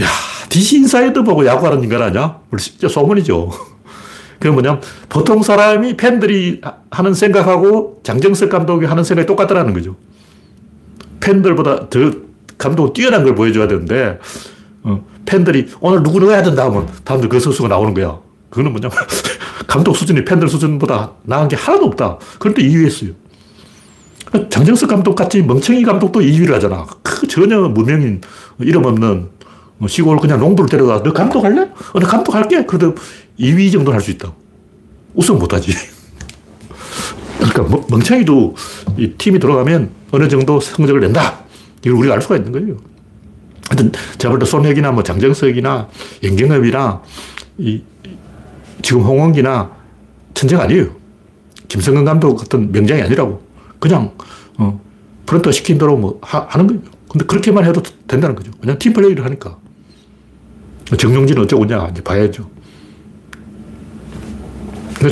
[0.00, 0.06] 야,
[0.48, 2.40] DC 인사이드 보고 야구하는 인간 아니야?
[2.58, 3.50] 진짜 소문이죠.
[4.38, 9.96] 그 뭐냐 보통 사람이 팬들이 하는 생각하고 장정석 감독이 하는 생각이 똑같더라는 거죠.
[11.20, 11.98] 팬들보다 더
[12.58, 14.18] 감독은 뛰어난 걸 보여줘야 되는데,
[14.82, 18.18] 어, 팬들이 오늘 누구 넣어야 된다 하면 다음날 그 선수가 나오는 거야.
[18.50, 18.88] 그거는 뭐냐
[19.66, 22.18] 감독 수준이 팬들 수준보다 나은 게 하나도 없다.
[22.38, 23.10] 그런데 2위 했어요.
[24.50, 26.86] 장정석 감독 같이 멍청이 감독도 2위를 하잖아.
[27.02, 28.20] 그 전혀 무명인,
[28.58, 29.30] 이름 없는
[29.78, 31.02] 뭐 시골 그냥 농부를 데려가.
[31.02, 31.70] 너 감독할래?
[31.92, 32.64] 어, 나 감독할게.
[32.66, 32.94] 그래도
[33.38, 34.32] 2위 정도는 할 수 있다.
[35.14, 35.72] 우승 못하지.
[37.38, 38.54] 그러니까 멍청이도
[38.98, 41.40] 이 팀이 들어가면 어느 정도 성적을 낸다.
[41.84, 42.76] 이걸 우리가 알 수가 있는 거예요.
[43.68, 45.88] 하여튼 제가 볼 때 손혁이나 뭐 장정석이나
[46.22, 47.02] 연경엽이나
[47.58, 47.82] 이,
[48.82, 49.70] 지금 홍원기나
[50.34, 50.88] 천재가 아니에요.
[51.68, 53.42] 김성근 감독 같은 명장이 아니라고.
[53.80, 54.12] 그냥,
[54.58, 54.80] 어,
[55.26, 56.82] 프런터 시킨 대로 뭐 하, 는 거예요.
[57.10, 58.52] 근데 그렇게만 해도 된다는 거죠.
[58.60, 59.58] 그냥 팀 플레이를 하니까.
[60.96, 62.48] 정용진은 어쩌고냐, 이제 봐야죠.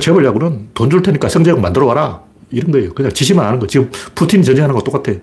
[0.00, 2.22] 재벌 야구는 돈 줄 테니까 성적 만들어 와라.
[2.50, 2.92] 이런 거예요.
[2.94, 3.66] 그냥 지시만 하는 거.
[3.66, 5.16] 지금 푸틴 전쟁하는 거 똑같아.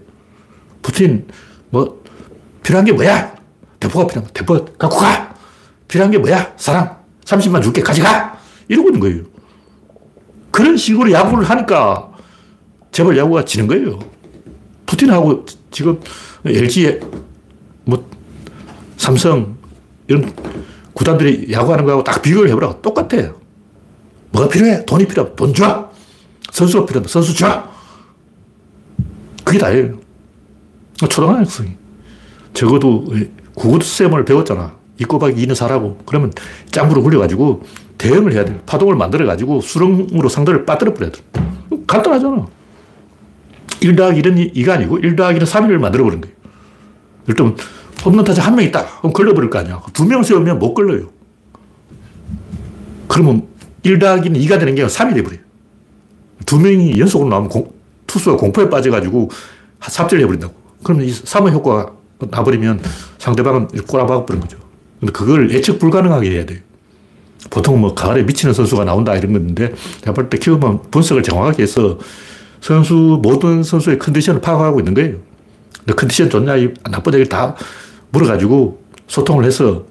[0.82, 1.28] 푸틴,
[1.70, 2.02] 뭐,
[2.64, 3.36] 필요한 게 뭐야?
[3.80, 4.34] 대포가 필요한 거.
[4.34, 5.34] 대포 갖고 가!
[5.88, 6.54] 필요한 게 뭐야?
[6.58, 6.98] 사랑.
[7.26, 7.82] 30만 줄게.
[7.82, 8.38] 가져가!
[8.68, 9.24] 이러고 있는 거예요.
[10.52, 12.12] 그런 식으로 야구를 하니까
[12.92, 14.00] 재벌 야구가 지는 거예요.
[14.86, 16.00] 푸틴하고 지금
[16.46, 17.00] LG,
[17.86, 18.06] 뭐,
[18.98, 19.58] 삼성,
[20.12, 20.34] 이런
[20.94, 22.82] 구단들이 야구하는 거하고 딱 비교를 해보라고.
[22.82, 23.40] 똑같아요.
[24.32, 24.86] 뭐가 필요해?
[24.86, 25.90] 돈이 필요하면 돈 줘!
[26.52, 27.64] 선수가 필요하면 선수 줘!
[29.44, 30.00] 그게 다예요.
[30.98, 31.72] 초등학생이.
[32.54, 33.06] 적어도
[33.56, 34.76] 구구쌤을 배웠잖아.
[35.00, 35.98] 이 꼬박이 이는 사라고.
[36.06, 36.32] 그러면
[36.72, 37.64] 짱구로 굴려가지고
[37.98, 38.60] 대응을 해야 돼.
[38.66, 41.22] 파동을 만들어가지고 수렁으로 상대를 빠뜨려 버려야 돼.
[41.88, 42.48] 간단하잖아.
[43.80, 46.36] 1 더하기 1은 2가 아니고 1 더하기 1은 3을 만들어버린 거예요.
[47.28, 47.56] 일단
[48.06, 48.86] 홈런 타자 한 명 있다.
[49.00, 49.82] 그럼 걸려버릴 거 아니야.
[49.94, 51.10] 두 명 세우면 못 걸려요.
[53.08, 53.48] 그러면
[53.84, 55.40] 1 더하기는 2가 되는 게 3이 돼버려요.
[56.46, 57.72] 두 명이 연속으로 나오면 공,
[58.08, 59.30] 투수가 공포에 빠져가지고
[59.82, 60.54] 삽질 해버린다고.
[60.84, 61.92] 그러면 이 3의 효과가
[62.30, 62.82] 나버리면
[63.18, 64.58] 상대방은 꼬라박아 버린 거죠.
[65.00, 66.60] 근데 그걸 예측 불가능하게 해야 돼요.
[67.50, 71.98] 보통 뭐 가을에 미치는 선수가 나온다 이런 건데 제가 볼 때 키우면 분석을 정확하게 해서
[72.62, 75.18] 선수, 모든 선수의 컨디션을 파악하고 있는 거예요.
[75.80, 76.54] 근데 컨디션 좋냐,
[76.92, 77.56] 나쁘냐, 다
[78.12, 79.86] 물어가지고 소통을 해서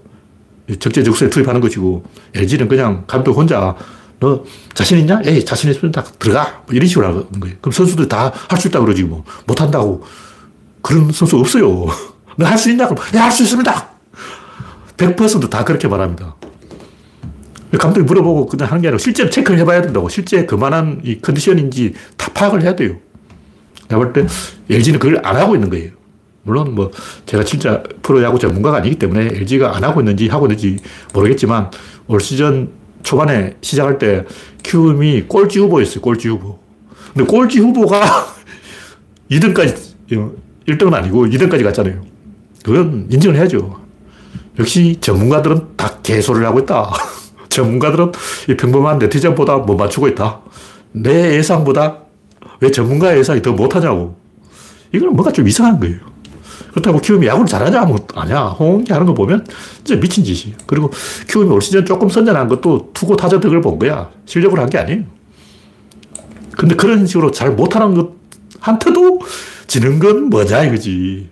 [0.78, 2.04] 적재적소에 투입하는 것이고
[2.34, 3.74] LG는 그냥 감독 혼자
[4.20, 5.20] 너 자신 있냐?
[5.24, 6.62] 에이, 자신 있으면 딱 들어가.
[6.66, 7.56] 뭐 이런 식으로 하는 거예요.
[7.60, 9.24] 그럼 선수들 다 할 수 있다고 그러지 뭐.
[9.46, 10.04] 못한다고.
[10.82, 11.86] 그런 선수 없어요.
[12.36, 12.86] 너 할 수 있냐?
[12.86, 13.88] 그럼 네, 할 수 있습니다.
[14.98, 16.36] 100%다 그렇게 말합니다.
[17.78, 20.08] 감독이 물어보고 그냥 하는 게 아니라 실제로 체크를 해봐야 된다고.
[20.10, 22.96] 실제 그만한 이 컨디션인지 다 파악을 해야 돼요.
[23.88, 24.26] 내가 볼 때
[24.68, 25.92] LG는 그걸 안 하고 있는 거예요.
[26.42, 26.90] 물론 뭐
[27.26, 30.78] 제가 진짜 프로야구 전문가가 아니기 때문에 LG가 안 하고 있는지 하고 있는지
[31.12, 31.70] 모르겠지만
[32.06, 32.70] 올 시즌
[33.02, 34.24] 초반에 시작할 때
[34.62, 36.00] 키움이 꼴찌 후보였어요.
[36.00, 36.58] 꼴찌 후보.
[37.14, 38.00] 근데 꼴찌 후보가
[39.30, 39.76] 2등까지
[40.68, 42.02] 1등은 아니고 2등까지 갔잖아요.
[42.62, 43.80] 그건 인정을 해야죠.
[44.58, 46.92] 역시 전문가들은 다 개소리를 하고 있다.
[47.48, 48.12] 전문가들은
[48.48, 50.40] 이 평범한 네티즌보다 못 맞추고 있다.
[50.92, 51.98] 내 예상보다
[52.60, 54.16] 왜 전문가의 예상이 더 못하냐고.
[54.92, 55.98] 이건 뭔가 좀 이상한 거예요.
[56.70, 58.44] 그렇다고 키움이 야구를 잘하냐 하면 아니야.
[58.46, 59.44] 홍기 하는 거 보면
[59.84, 60.56] 진짜 미친 짓이에요.
[60.66, 60.90] 그리고
[61.28, 64.10] 키움이 올 시즌 조금 선전한 것도 투고 타자 덕을 본 거야.
[64.26, 65.02] 실력으로 한 게 아니에요.
[66.56, 68.10] 근데 그런 식으로 잘 못하는 것
[68.60, 69.20] 한테도
[69.66, 71.28] 지는 건 뭐냐 이거지.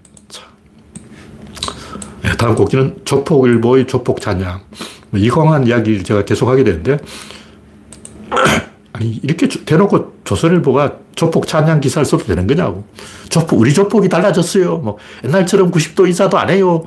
[2.22, 4.60] 네, 다음 곡기는 조폭일보의 조폭 찬양.
[5.10, 6.98] 뭐 이광한 이야기를 제가 계속 하게 되는데,
[8.98, 12.84] 아니, 이렇게 대놓고 조선일보가 조폭 찬양 기사를 써도 되는 거냐고.
[13.28, 14.78] 조폭, 우리 조폭이 달라졌어요.
[14.78, 16.84] 뭐, 옛날처럼 90도 인사도 안 해요.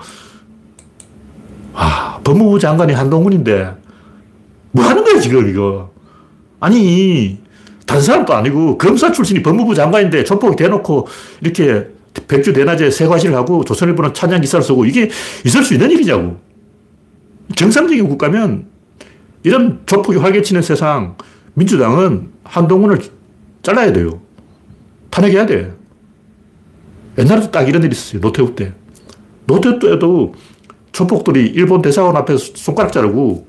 [1.73, 3.71] 아, 법무부 장관이 한동훈인데,
[4.71, 5.89] 뭐 하는 거야, 지금, 이거.
[6.59, 7.39] 아니,
[7.85, 11.07] 다른 사람도 아니고, 검사 출신이 법무부 장관인데, 조폭이 대놓고
[11.39, 11.87] 이렇게
[12.27, 15.09] 백주 대낮에 세과시를 하고, 조선일보는 찬양 기사를 쓰고, 이게
[15.45, 16.41] 있을 수 있는 일이냐고.
[17.55, 18.65] 정상적인 국가면
[19.43, 21.15] 이런 조폭이 활개치는 세상
[21.53, 22.99] 민주당은 한동훈을
[23.61, 24.21] 잘라야 돼요.
[25.09, 25.73] 탄핵해야 돼.
[27.17, 28.21] 옛날에도 딱 이런 일이 있었어요.
[28.21, 28.73] 노태우 때.
[29.45, 30.33] 노태우 때도
[30.91, 33.47] 조폭들이 일본 대사관 앞에 손가락 자르고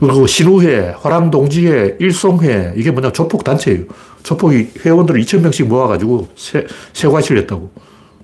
[0.00, 3.84] 그리고 신우회, 화랑동지회, 일송회 이게 뭐냐 조폭 단체예요.
[4.22, 7.70] 조폭이 회원들을 2천 명씩 모아가지고 세, 세과시를 했다고.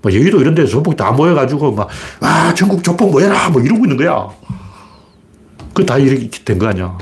[0.03, 1.89] 뭐 여의도 이런 데서 조폭이 다 모여가지고 막,
[2.21, 3.51] 아, 전국 조폭 모여라!
[3.51, 4.29] 뭐 이러고 있는 거야.
[5.73, 6.99] 그 다 이렇게 된 거 아니야.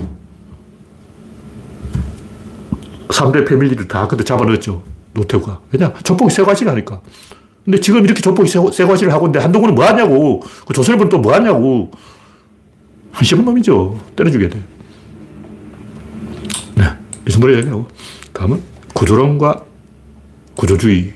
[3.11, 4.83] 3대 패밀리를 다 근데 잡아넣었죠.
[5.15, 5.61] 노태우가.
[5.73, 5.93] 왜냐?
[6.03, 7.01] 조폭이 세과시를 하니까.
[7.65, 10.41] 근데 지금 이렇게 조폭이 세과시를 하고 있는데 한동훈은 뭐 하냐고.
[10.67, 11.91] 그 조선일보는 또 뭐 하냐고.
[13.13, 14.01] 한심한 놈이죠.
[14.17, 14.63] 때려주게 돼.
[16.77, 16.85] 네.
[17.27, 17.89] 이 정도로 얘기하고.
[18.33, 18.63] 다음은
[18.95, 19.65] 구조론과
[20.57, 21.13] 구조주의.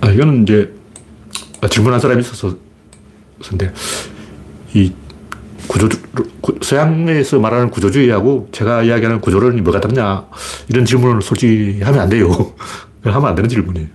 [0.00, 0.72] 아, 이거는 이제
[1.70, 2.56] 질문한 사람이 있어서,
[3.48, 3.72] 근데
[4.74, 4.92] 이
[5.68, 5.88] 구조,
[6.60, 10.26] 서양에서 말하는 구조주의하고 제가 이야기하는 구조론이 뭐가 다르냐,
[10.68, 12.52] 이런 질문을 솔직히 하면 안 돼요.
[13.04, 13.88] 하면 안 되는 질문이에요.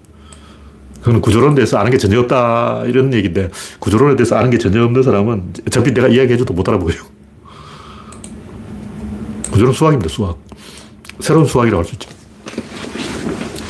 [1.01, 3.49] 그건 구조론에 대해서 아는 게 전혀 없다, 이런 얘기인데,
[3.79, 6.99] 구조론에 대해서 아는 게 전혀 없는 사람은 어차피 내가 이야기해줘도 못 알아보여요.
[9.51, 10.37] 구조론 수학입니다, 수학.
[11.19, 12.09] 새로운 수학이라고 할 수 있죠.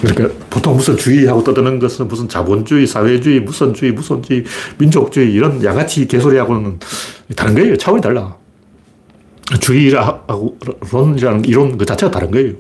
[0.02, 4.44] 그러니까 보통 무슨 주의하고 떠드는 것은 무슨 자본주의, 사회주의, 무선주의, 무선주의,
[4.78, 6.80] 민족주의 이런 양아치 개소리하고는
[7.36, 7.78] 다른 거예요.
[7.78, 8.36] 차원이 달라.
[9.60, 10.58] 주의하고
[10.92, 12.54] 론이라는 이론 그 자체가 다른 거예요.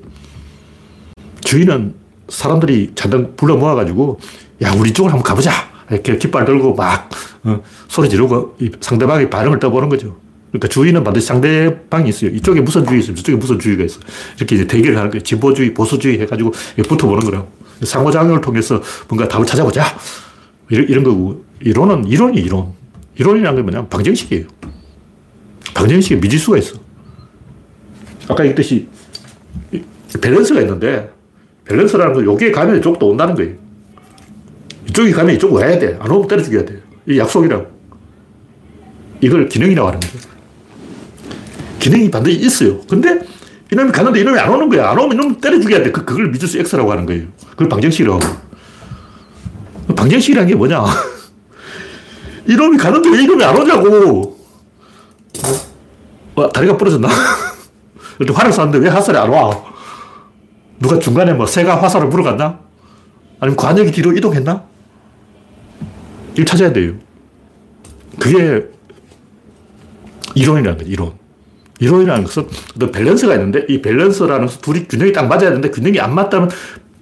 [1.42, 1.96] 주의는
[2.30, 4.20] 사람들이 잔뜩 불러 모아가지고
[4.64, 5.52] 야 우리 쪽으로 한번 가보자
[5.90, 7.10] 이렇게 깃발 들고 막
[7.44, 10.18] 어, 소리 지르고 상대방의 반응을 떠보는 거죠.
[10.52, 12.32] 그러니까 주의는 반드시 상대방이 있어요.
[12.32, 14.00] 이쪽에 무슨 주의 있으면 저쪽에 무슨 주의가 있어.
[14.38, 15.24] 이렇게 이제 대결을 하는 거예요.
[15.24, 16.52] 진보주의, 보수주의 해가지고
[16.88, 17.48] 붙어보는 거라고.
[17.84, 19.86] 상호작용을 통해서 뭔가 답을 찾아보자.
[20.70, 21.46] 이런, 이런 거고.
[21.60, 22.74] 이론은 이론이 이론.
[23.18, 24.46] 이론이라는 게 뭐냐면 방정식이에요.
[25.74, 26.76] 방정식에 미지수가 있어.
[28.30, 28.88] 아까 얘기했듯이
[30.22, 31.12] 밸런스가 있는데
[31.66, 33.56] 밸런스라는 건 여기에 가면 이쪽도 온다는 거예요.
[34.90, 35.98] 이쪽이 가면 이쪽 와야 돼.
[36.00, 36.82] 안 오면 때려 죽여야 돼.
[37.08, 37.66] 이 약속이라고.
[39.22, 40.30] 이걸 기능이라고 하는 거죠.
[41.80, 42.82] 기능이 반드시 있어요.
[42.82, 43.20] 근데
[43.72, 44.90] 이놈이 가는데 이놈이 안 오는 거야.
[44.92, 45.92] 안 오면 이놈 때려 죽여야 돼.
[45.92, 47.26] 그, 그걸 미주수 X라고 하는 거예요.
[47.52, 48.20] 그걸 방정식이라고.
[49.96, 50.84] 방정식이라는 게 뭐냐.
[52.48, 54.38] 이놈이 가는데 왜 이놈이 안 오냐고.
[56.36, 57.08] 어, 다리가 부러졌나?
[58.20, 59.64] 이렇게 화를 쐈는데 왜 화살이 안 와?
[60.80, 62.60] 누가 중간에 뭐 새가 화살을 물어갔나?
[63.40, 64.64] 아니면 관역이 뒤로 이동했나?
[66.34, 66.94] 이걸 찾아야 돼요.
[68.20, 68.66] 그게
[70.36, 71.14] 이론이라는 거죠, 이론.
[71.80, 76.16] 이론이라는 것은 어떤 밸런스가 있는데 이 밸런스라는 것은 둘이 균형이 딱 맞아야 되는데 균형이 안
[76.16, 76.50] 맞다면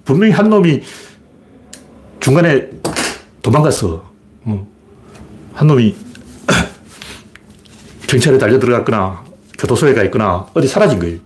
[0.04, 0.82] 분명히 한 놈이
[2.20, 2.70] 중간에
[3.42, 4.10] 도망갔어.
[4.44, 4.75] 어.
[5.56, 5.94] 한 놈이
[8.06, 9.24] 경찰에 달려 들어갔거나
[9.58, 11.18] 교도소에 가 있거나 어디 사라진 거예요.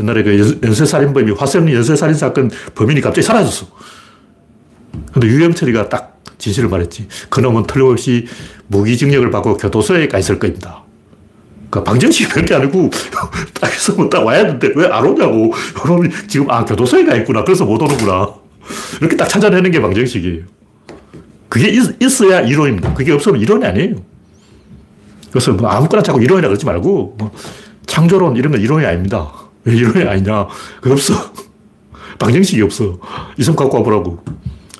[0.00, 3.66] 옛날에 그 연쇄살인범이 화성 연쇄살인 사건 범인이 갑자기 사라졌어.
[5.12, 7.06] 근데 유영철이가 딱 진실을 말했지.
[7.30, 8.26] 그놈은 틀림없이
[8.66, 10.82] 무기징역을 받고 교도소에 가 있을 겁니다.
[11.70, 12.90] 그 방정식이 별게 아니고
[13.60, 15.52] 딱 있으면 딱 와야 되는데 왜 안 오냐고.
[15.80, 17.44] 그놈이 지금 아 교도소에 가 있구나.
[17.44, 18.34] 그래서 못 오는구나.
[19.00, 20.42] 이렇게 딱 찾아내는 게 방정식이에요.
[21.52, 22.94] 그게 있, 어야 이론입니다.
[22.94, 23.96] 그게 없으면 이론이 아니에요.
[25.30, 27.30] 그래서 뭐 아무거나 자꾸 이론이라 그러지 말고 뭐
[27.84, 29.30] 창조론 이런 건 이론이 아닙니다.
[29.64, 30.46] 왜 이론이 아니냐?
[30.80, 31.12] 그 없어.
[32.18, 32.98] 방정식이 없어.
[33.36, 34.24] 이성 갖고 와보라고.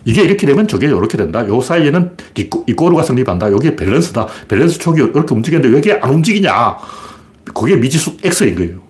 [0.07, 1.47] 이게 이렇게 되면 저게 이렇게 된다.
[1.47, 2.17] 요 사이에는
[2.67, 3.53] 이꼬르가 성립한다.
[3.53, 4.27] 여기에 밸런스다.
[4.49, 6.79] 밸런스 촉이 이렇게 움직이는데 왜 이게 안 움직이냐?
[7.53, 8.81] 그게 미지수 X인 거예요.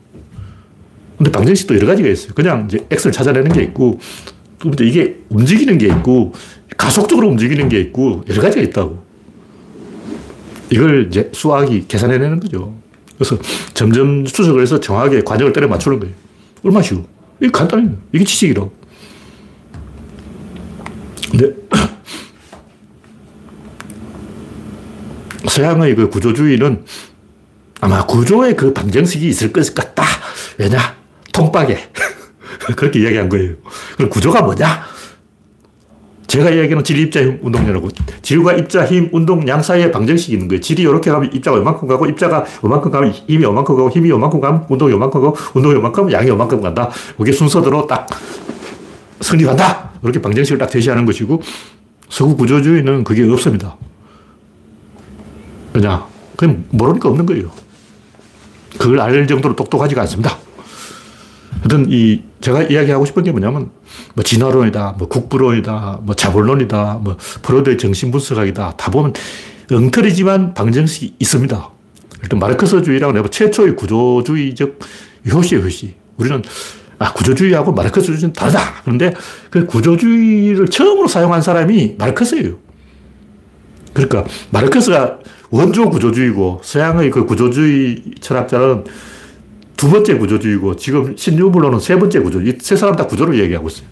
[1.19, 2.33] 근데 방정식도 여러 가지가 있어요.
[2.35, 3.99] 그냥 이제 X를 찾아내는 게 있고,
[4.71, 6.33] 또 이게 움직이는 게 있고,
[6.77, 9.03] 가속적으로 움직이는 게 있고, 여러 가지가 있다고.
[10.71, 12.75] 이걸 이제 수학이 계산해내는 거죠.
[13.19, 13.37] 그래서
[13.75, 16.15] 점점 추적을 해서 정확하게 관역을 때려 맞추는 거예요.
[16.65, 17.07] 얼마나 쉬워.
[17.41, 17.97] 이게 간단해요.
[18.13, 18.73] 이게 지식이라고.
[21.31, 21.51] 근데
[25.49, 26.85] 서양의 그 구조주의는
[27.81, 30.05] 아마 구조의 그 방정식이 있을 것 같다.
[30.57, 30.97] 왜냐?
[31.33, 31.91] 통박에.
[32.77, 33.55] 그렇게 이야기한 거예요.
[33.97, 34.93] 그럼 구조가 뭐냐?
[36.27, 37.89] 제가 이야기하는 질, 입자, 힘, 운동량이라고.
[38.23, 40.63] 질과 입자, 힘, 운동, 양 사이에 방정식이 있는 거예요.
[40.63, 44.65] 질이 이렇게 가면 입자가 이만큼 가고, 입자가 이만큼 가면 힘이 이만큼 가고, 힘이 이만큼 가면
[44.71, 46.89] 운동이 이만큼 가고, 운동이 가면 양이 이만큼 간다.
[47.19, 48.07] 그게 순서대로 딱
[49.21, 49.91] 성립한다!
[50.03, 51.43] 이렇게 방정식을 딱 제시하는 것이고,
[52.09, 53.77] 서구 구조주의는 그게 없습니다.
[55.75, 57.51] 그냥, 그냥 모르니까 없는 거예요.
[58.79, 60.39] 그걸 알 정도로 똑똑하지가 않습니다.
[61.63, 63.71] 하여튼 이, 제가 이야기하고 싶은 게 뭐냐면,
[64.15, 68.77] 뭐 진화론이다, 뭐 국부론이다, 뭐 자본론이다, 뭐 프로드의 정신분석학이다.
[68.77, 69.13] 다 보면
[69.71, 71.71] 엉터리지만 방정식이 있습니다.
[72.23, 74.79] 일단 마르크스주의라고 내가 최초의 구조주의적
[75.33, 75.95] 효시예요, 효시.
[76.17, 76.43] 우리는
[76.99, 78.83] 아, 구조주의하고 마르크스주의는 다르다.
[78.83, 79.15] 그런데
[79.51, 82.59] 그 구조주의를 처음으로 사용한 사람이 마르크스예요.
[83.93, 85.19] 그러니까 마르크스가
[85.51, 88.85] 원조 구조주의고 서양의 그 구조주의 철학자는
[89.83, 92.57] 두 번째 구조주의고 지금 신유물론은 세 번째 구조주의.
[92.61, 93.89] 세 사람 다 구조를 얘기하고 있어요.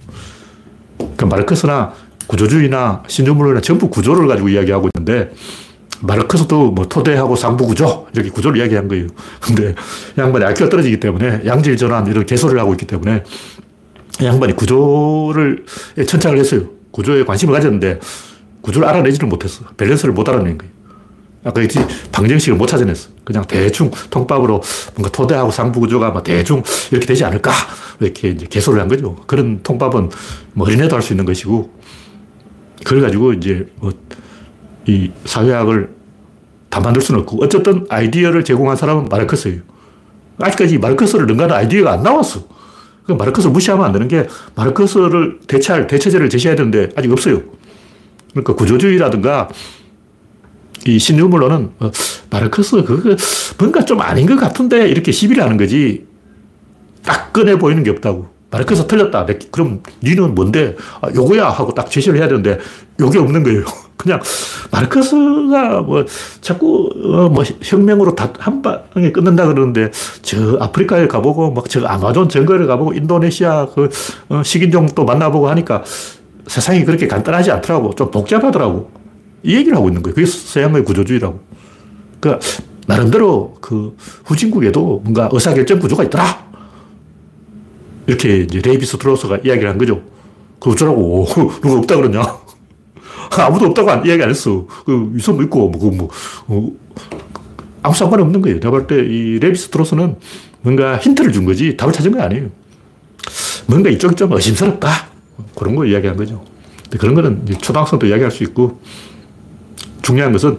[0.97, 1.93] 그러니까 마르크스나
[2.29, 5.33] 구조주의나 신유물론이나 전부 구조를 가지고 이야기하고 있는데
[6.03, 9.09] 마르크스도 뭐 토대하고 상부 구조 이렇게 구조를 이야기한 거예요.
[9.41, 9.75] 근데
[10.17, 13.25] 양반이 IQ가 떨어지기 때문에 양질 전환 이런 개소리를 하고 있기 때문에
[14.23, 15.65] 양반이 구조를
[16.07, 16.69] 천착을 했어요.
[16.93, 17.99] 구조에 관심을 가졌는데
[18.61, 19.65] 구조를 알아내지를 못했어.
[19.77, 20.73] 밸런스를 못 알아낸 거예요.
[21.43, 21.63] 아까
[22.13, 23.11] 방정식을 못 찾아냈어.
[23.25, 24.63] 그냥 대충 통밥으로
[24.95, 27.53] 뭔가 토대하고 상부 구조가 뭐 대충 이렇게 되지 않을까?
[28.01, 29.17] 이렇게 이제 개소를 한 거죠.
[29.27, 30.11] 그런 통밥은
[30.53, 31.73] 뭐 어린애도 할 수 있는 것이고,
[32.85, 33.93] 그걸 가지고 이제 뭐
[34.87, 35.91] 이 사회학을
[36.69, 39.61] 다 만들 수는 없고 어쨌든 아이디어를 제공한 사람은 마르크스예요.
[40.39, 42.45] 아직까지 마르크스를 능가하는 아이디어가 안 나왔어.
[43.05, 47.43] 그 마르크스를 무시하면 안 되는 게 마르크스를 대체할 대체제를 제시해야 되는데 아직 없어요.
[48.31, 49.49] 그러니까 구조주의라든가
[50.87, 51.91] 이 신유물론은 어,
[52.31, 53.15] 마르크스 그거
[53.59, 56.07] 뭔가 좀 아닌 것 같은데 이렇게 시비를 하는 거지
[57.05, 58.29] 딱 꺼내 보이는 게 없다고.
[58.53, 59.27] 마르크스 틀렸다.
[59.53, 60.75] 그럼 니는 뭔데?
[61.01, 62.59] 아, 요거야 하고 딱 제시를 해야 되는데
[62.99, 63.65] 요게 없는 거예요.
[63.97, 64.21] 그냥
[64.73, 66.05] 마르크스가 뭐
[66.41, 69.91] 자꾸 어 뭐 혁명으로 다 한 방에 끝낸다 그러는데
[70.23, 73.89] 저 아프리카에 가보고 막 저 아마존 정글에 가보고 인도네시아 그
[74.31, 75.85] 어, 식인종 또 만나보고 하니까
[76.47, 77.95] 세상이 그렇게 간단하지 않더라고.
[77.95, 78.91] 좀 복잡하더라고.
[79.43, 80.15] 이 얘기를 하고 있는 거예요.
[80.15, 81.41] 그게 서양의 구조주의라고.
[82.21, 82.47] 그러니까
[82.87, 86.51] 나름대로 그 후진국에도 뭔가 의사결정 구조가 있더라.
[88.07, 90.03] 이렇게 이제 레비 스트로스가 이야기를 한 거죠.
[90.59, 91.27] 그 어쩌라고.
[91.63, 92.23] 누가 없다 그러냐.
[93.39, 94.67] 아무도 없다고 안, 이야기 안 했어.
[94.85, 96.11] 그, 있으면 있고, 뭐, 그, 뭐,
[96.49, 96.71] 어,
[97.83, 98.59] 아무 상관 없는 거예요.
[98.59, 100.17] 내가 볼 때 이 레비 스트로스는
[100.63, 102.49] 뭔가 힌트를 준 거지 답을 찾은 거 아니에요.
[103.67, 104.91] 뭔가 이쪽이 좀 의심스럽다.
[105.57, 106.45] 그런 거 이야기한 거죠.
[106.99, 108.81] 그런 거는 초등학생도 이야기할 수 있고
[110.03, 110.59] 중요한 것은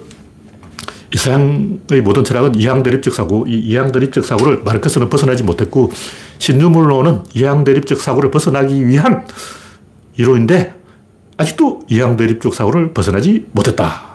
[1.13, 5.91] 이 서양의 모든 철학은 이항대립적 사고, 이 이항대립적 사고를 마르크스는 벗어나지 못했고,
[6.39, 9.27] 신유물론은 이항대립적 사고를 벗어나기 위한
[10.17, 10.73] 이론인데,
[11.35, 14.09] 아직도 이항대립적 사고를 벗어나지 못했다.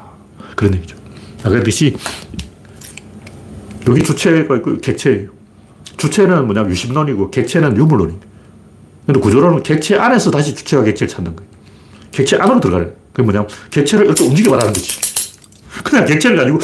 [0.55, 0.97] 그런 얘기죠.
[1.41, 1.97] 아까 그랬듯이,
[3.89, 5.29] 여기 주체가 있고 객체예요.
[5.99, 8.21] 주체는 뭐냐 유심론이고, 객체는 유물론이에요.
[9.07, 11.51] 근데 구조론은 객체 안에서 다시 주체와 객체를 찾는 거예요.
[12.11, 12.91] 객체 안으로 들어가요.
[13.13, 14.99] 그게 뭐냐 객체를 이렇게 움직여 말하는 거지.
[15.85, 16.59] 그냥 객체를 가지고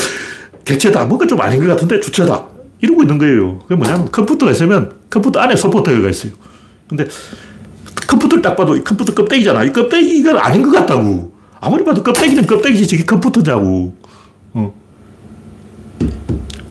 [0.64, 1.04] 객체다.
[1.04, 2.46] 뭔가 좀 아닌 것 같은데 주체다.
[2.80, 3.58] 이러고 있는 거예요.
[3.60, 6.32] 그게 뭐냐면 컴퓨터가 있으면 컴퓨터 안에 소프트웨어가 있어요.
[6.88, 7.06] 근데
[8.06, 9.64] 컴퓨터를 딱 봐도 이 컴퓨터 껍데기잖아.
[9.64, 11.32] 이 껍데기가 아닌 것 같다고.
[11.60, 13.94] 아무리 봐도 껍데기는 껍데기지 저게 컴퓨터냐고.
[14.54, 14.74] 어.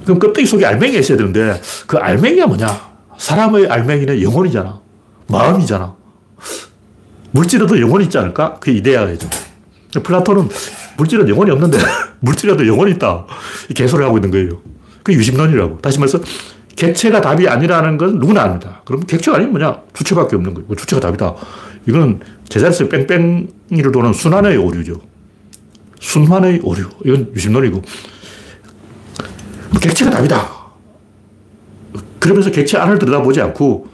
[0.04, 2.92] 그럼 껍데기 속에 알맹이가 있어야 되는데 그 알맹이가 뭐냐?
[3.18, 4.82] 사람의 알맹이는 영혼이잖아.
[5.28, 5.96] 마음이잖아.
[7.32, 8.56] 물질에도 영혼이 있지 않을까?
[8.60, 9.30] 그게 이데아예죠.
[10.04, 10.50] 플라톤은
[10.98, 11.78] 물질은 영혼이 없는데
[12.20, 13.26] 물질에도 영혼이 있다.
[13.76, 14.62] 개소를 하고 있는 거예요.
[15.04, 15.80] 그 유심론이라고.
[15.80, 16.20] 다시 말해서
[16.76, 18.82] 객체가 답이 아니라는 건 누구나 압니다.
[18.86, 19.82] 그럼 객체가 아니면 뭐냐?
[19.94, 20.76] 주체밖에 없는 거예요.
[20.76, 21.36] 주체가 답이다.
[21.88, 25.02] 이거는 제자리에서 뺑뺑이를 도는 순환의 오류죠.
[26.00, 26.90] 순환의 오류.
[27.06, 27.82] 이건 유심론이고.
[29.82, 30.62] 객체가 답이다.
[32.20, 33.88] 그러면서 객체 안을 들여다보지 않고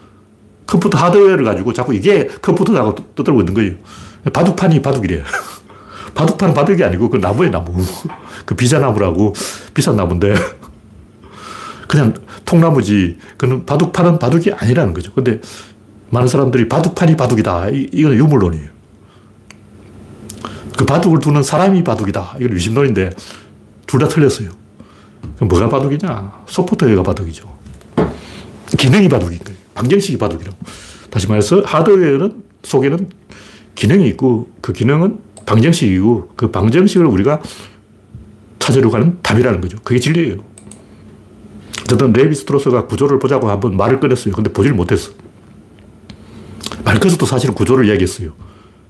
[0.65, 3.73] 컴퓨터 하드웨어를 가지고 자꾸 이게 컴퓨터라고 떠들고 있는 거예요.
[4.33, 5.23] 바둑판이 바둑이래.
[6.17, 7.71] 바둑판은 바둑이 아니고 그 나무에 나무.
[8.45, 9.34] 그 비자나무라고
[9.75, 10.34] 비싼 나무인데
[11.88, 13.19] 그냥 통나무지.
[13.38, 15.13] 그는 바둑판은 바둑이 아니라는 거죠.
[15.13, 15.39] 근데
[16.10, 17.69] 많은 사람들이 바둑판이 바둑이다.
[17.69, 18.69] 이, 이건 유물론이에요.
[20.75, 22.38] 그 바둑을 두는 사람이 바둑이다.
[22.39, 23.12] 이건 유심론인데
[23.86, 24.49] 둘 다 틀렸어요.
[25.36, 26.43] 그럼 뭐가 바둑이냐?
[26.47, 27.47] 소프트웨어가 바둑이죠.
[28.77, 29.58] 기능이 바둑인 거예요.
[29.75, 30.58] 방정식이 바둑이라고.
[31.12, 33.10] 다시 말해서 하드웨어는 속에는
[33.75, 37.41] 기능이 있고 그 기능은 방정식이고 그 방정식을 우리가
[38.60, 39.77] 찾으려고 하는 답이라는 거죠.
[39.83, 40.36] 그게 진리예요.
[41.83, 44.33] 어쨌든 레비 스트로스가 구조를 보자고 한번 말을 꺼냈어요.
[44.33, 45.12] 근데 보지를 못했어.
[46.83, 48.33] 마르크스도 사실은 구조를 이야기했어요.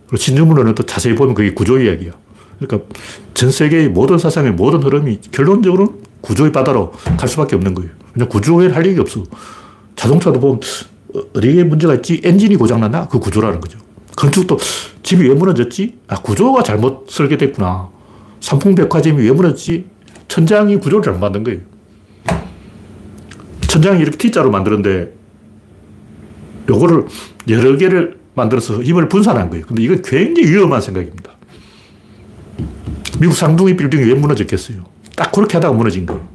[0.08, 2.12] 그리고 신유물론은 또 자세히 보면 그게 구조 이야기야.
[2.60, 2.90] 그러니까
[3.36, 7.92] 전 세계의 모든 사상의 모든 흐름이 결론적으로 구조의 바다로 갈 수밖에 없는 거예요.
[8.14, 9.24] 그냥 구조에 할 얘기 없어.
[9.96, 10.60] 자동차도 보면
[11.36, 12.20] 어디에 문제가 있지?
[12.24, 13.08] 엔진이 고장났나?
[13.10, 13.78] 그 구조라는 거죠.
[14.18, 14.58] 건축도
[15.04, 16.00] 집이 왜 무너졌지?
[16.08, 17.90] 아, 구조가 잘못 설계됐구나.
[18.42, 19.86] 삼풍백화점이 왜 무너졌지?
[20.28, 21.62] 천장이 구조를 잘못 만든 거예요.
[23.68, 25.14] 천장이 이렇게 T자로 만들었는데,
[26.68, 27.06] 요거를
[27.50, 29.66] 여러 개를 만들어서 힘을 분산한 거예요.
[29.66, 31.32] 근데 이건 굉장히 위험한 생각입니다.
[33.20, 34.84] 미국 쌍둥이 빌딩이 왜 무너졌겠어요?
[35.16, 36.28] 딱 그렇게 하다가 무너진 거예요.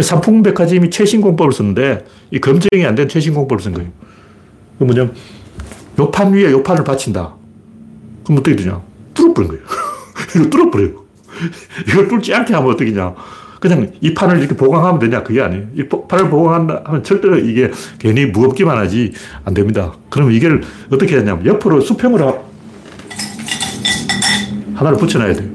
[0.00, 3.90] 삼풍백화점이 최신 공법을 썼는데, 이 검증이 안 된 최신 공법을 쓴 거예요.
[4.78, 5.14] 그 뭐냐면,
[5.98, 7.34] 요판 위에 요 판을 받친다.
[8.24, 8.80] 그럼 어떻게 되냐?
[9.14, 9.62] 뚫어버린 거예요.
[10.36, 11.04] 이거 뚫어버려요.
[11.88, 13.14] 이걸 뚫지 않게 하면 어떻게 냐
[13.60, 15.22] 그냥 이 판을 이렇게 보강하면 되냐?
[15.22, 15.66] 그게 아니에요.
[15.74, 19.12] 이 판을 보강한다 하면 절대로 이게 괜히 무겁기만 하지
[19.44, 19.92] 안 됩니다.
[20.10, 22.46] 그럼 이걸 어떻게 하냐면 옆으로 수평으로
[24.74, 25.48] 하나를 붙여놔야 돼요.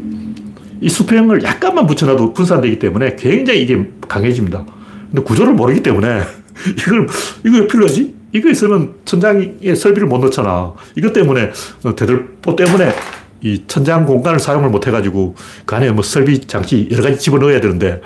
[0.81, 4.65] 이 수평을 약간만 붙여놔도 분산되기 때문에 굉장히 이게 강해집니다.
[5.09, 6.23] 근데 구조를 모르기 때문에
[6.77, 7.07] 이걸,
[7.45, 8.22] 이거 왜 필요하지?
[8.33, 10.73] 이거 있으면 천장에 설비를 못 넣잖아.
[10.97, 11.51] 이것 때문에,
[11.83, 12.93] 어, 대들보 때문에
[13.41, 18.01] 이 천장 공간을 사용을 못 해가지고 그 안에 뭐 설비 장치 여러 가지 집어넣어야 되는데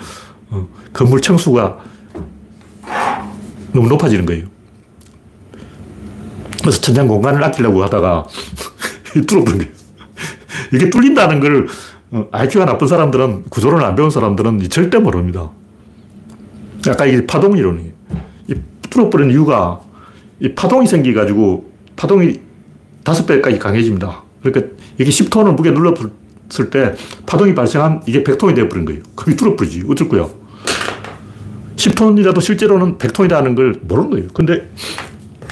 [0.50, 1.78] 어, 건물 층수가
[3.72, 4.46] 너무 높아지는 거예요.
[6.60, 8.26] 그래서 천장 공간을 아끼려고 하다가
[9.26, 9.72] 뚫어버린 거예요.
[10.74, 11.68] 이게 뚫린다는 걸
[12.32, 15.50] IQ가 어, 나쁜 사람들은 구조를 안 배운 사람들은 절대 모릅니다.
[16.88, 17.92] 아까 이게 파동 이론이에요.
[18.48, 18.54] 이
[18.90, 19.80] 뚫어버린 이유가
[20.40, 22.40] 이 파동이 생기가지고 파동이
[23.02, 24.22] 다섯 배까지 강해집니다.
[24.42, 26.94] 그러니까 이게 10톤을 무게 눌렀을 때
[27.26, 29.02] 파동이 발생한 이게 100톤이 되어버린 거예요.
[29.14, 29.84] 그게 뚫어버리지.
[29.88, 30.28] 어쩔 거야.
[31.76, 34.28] 10톤이라도 실제로는 100톤이라는 걸 모르는 거예요.
[34.34, 34.68] 근데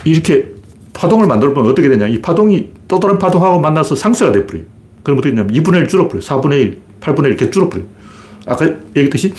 [0.04, 0.52] 이렇게
[0.92, 2.06] 파동을 만들면 어떻게 되냐.
[2.08, 4.64] 이 파동이 또 다른 파동하고 만나서 상쇄가 돼버려요.
[5.02, 6.20] 그럼 어떻게 되냐면 2분의 1 줄어버려요.
[6.20, 7.86] 4분의 1, 8분의 1 이렇게 줄어버려요.
[8.46, 9.34] 아까 얘기했듯이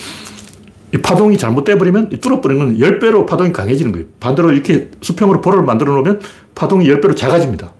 [0.94, 4.06] 이 파동이 잘못돼 버리면 줄어버리면 10배로 파동이 강해지는 거예요.
[4.20, 6.20] 반대로 이렇게 수평으로 볼을 만들어 놓으면
[6.54, 7.72] 파동이 10배로 작아집니다.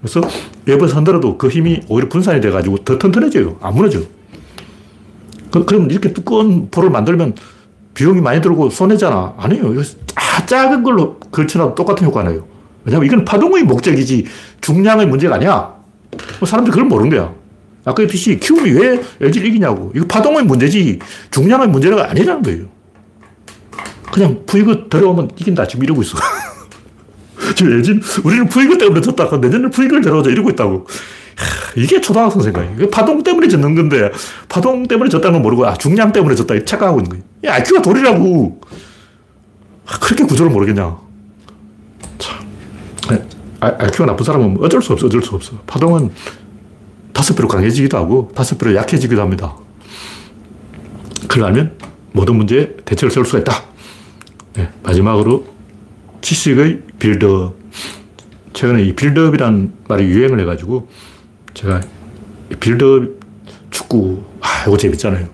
[0.00, 0.20] 그래서
[0.64, 3.58] 웹에서 흔들어도 그 힘이 오히려 분산이 돼가지고 더 튼튼해져요.
[3.60, 4.00] 안 무너져.
[5.50, 7.34] 그, 그럼 이렇게 두꺼운 볼을 만들면
[7.94, 9.34] 비용이 많이 들고 손해잖아.
[9.36, 9.72] 아니에요.
[9.72, 9.82] 이거
[10.46, 12.46] 작은 걸로 걸쳐놔도 똑같은 효과 나요.
[12.84, 14.24] 왜냐면 이건 파동의 목적이지
[14.60, 15.74] 중량의 문제가 아니야.
[16.38, 17.34] 뭐 사람들이 그걸 모르는 거야.
[17.88, 19.92] 아까 했듯이 키움이 왜 LG를 이기냐고.
[19.94, 20.98] 이거 파동의 문제지
[21.30, 22.66] 중량의 문제가 아니라는 거예요.
[24.12, 25.66] 그냥 푸이그 들어오면 이긴다.
[25.66, 26.18] 지금 이러고 있어.
[27.56, 29.36] 지금 LG는 우리는 푸이그 때문에 졌다.
[29.38, 30.30] 내년에 푸이그를 데려오자.
[30.30, 30.86] 이러고 있다고.
[31.76, 32.90] 이게 초등학생 생각이에요.
[32.90, 34.10] 파동 때문에 졌는 건데,
[34.48, 36.64] 파동 때문에 졌다는 건 모르고, 아, 중량 때문에 졌다.
[36.64, 37.24] 착각하고 있는 거예요.
[37.44, 38.60] 야, IQ가 돌이라고.
[39.86, 40.98] 아, 그렇게 구조를 모르겠냐.
[42.18, 42.48] 참.
[43.60, 45.56] IQ가 나쁜 사람은 어쩔 수 없어, 어쩔 수 없어.
[45.66, 46.10] 파동은
[47.18, 49.56] 다섯 배로 강해지기도 하고, 다섯 배로 약해지기도 합니다.
[51.22, 51.76] 그걸 알면
[52.12, 53.64] 모든 문제에 대책을 세울 수가 있다.
[54.54, 55.44] 네, 마지막으로
[56.20, 57.56] 지식의 빌드업.
[58.52, 60.88] 최근에 이 빌드업이라는 말이 유행을 해가지고,
[61.54, 61.80] 제가
[62.60, 63.08] 빌드업
[63.72, 65.28] 축구, 아, 이거 재밌잖아요.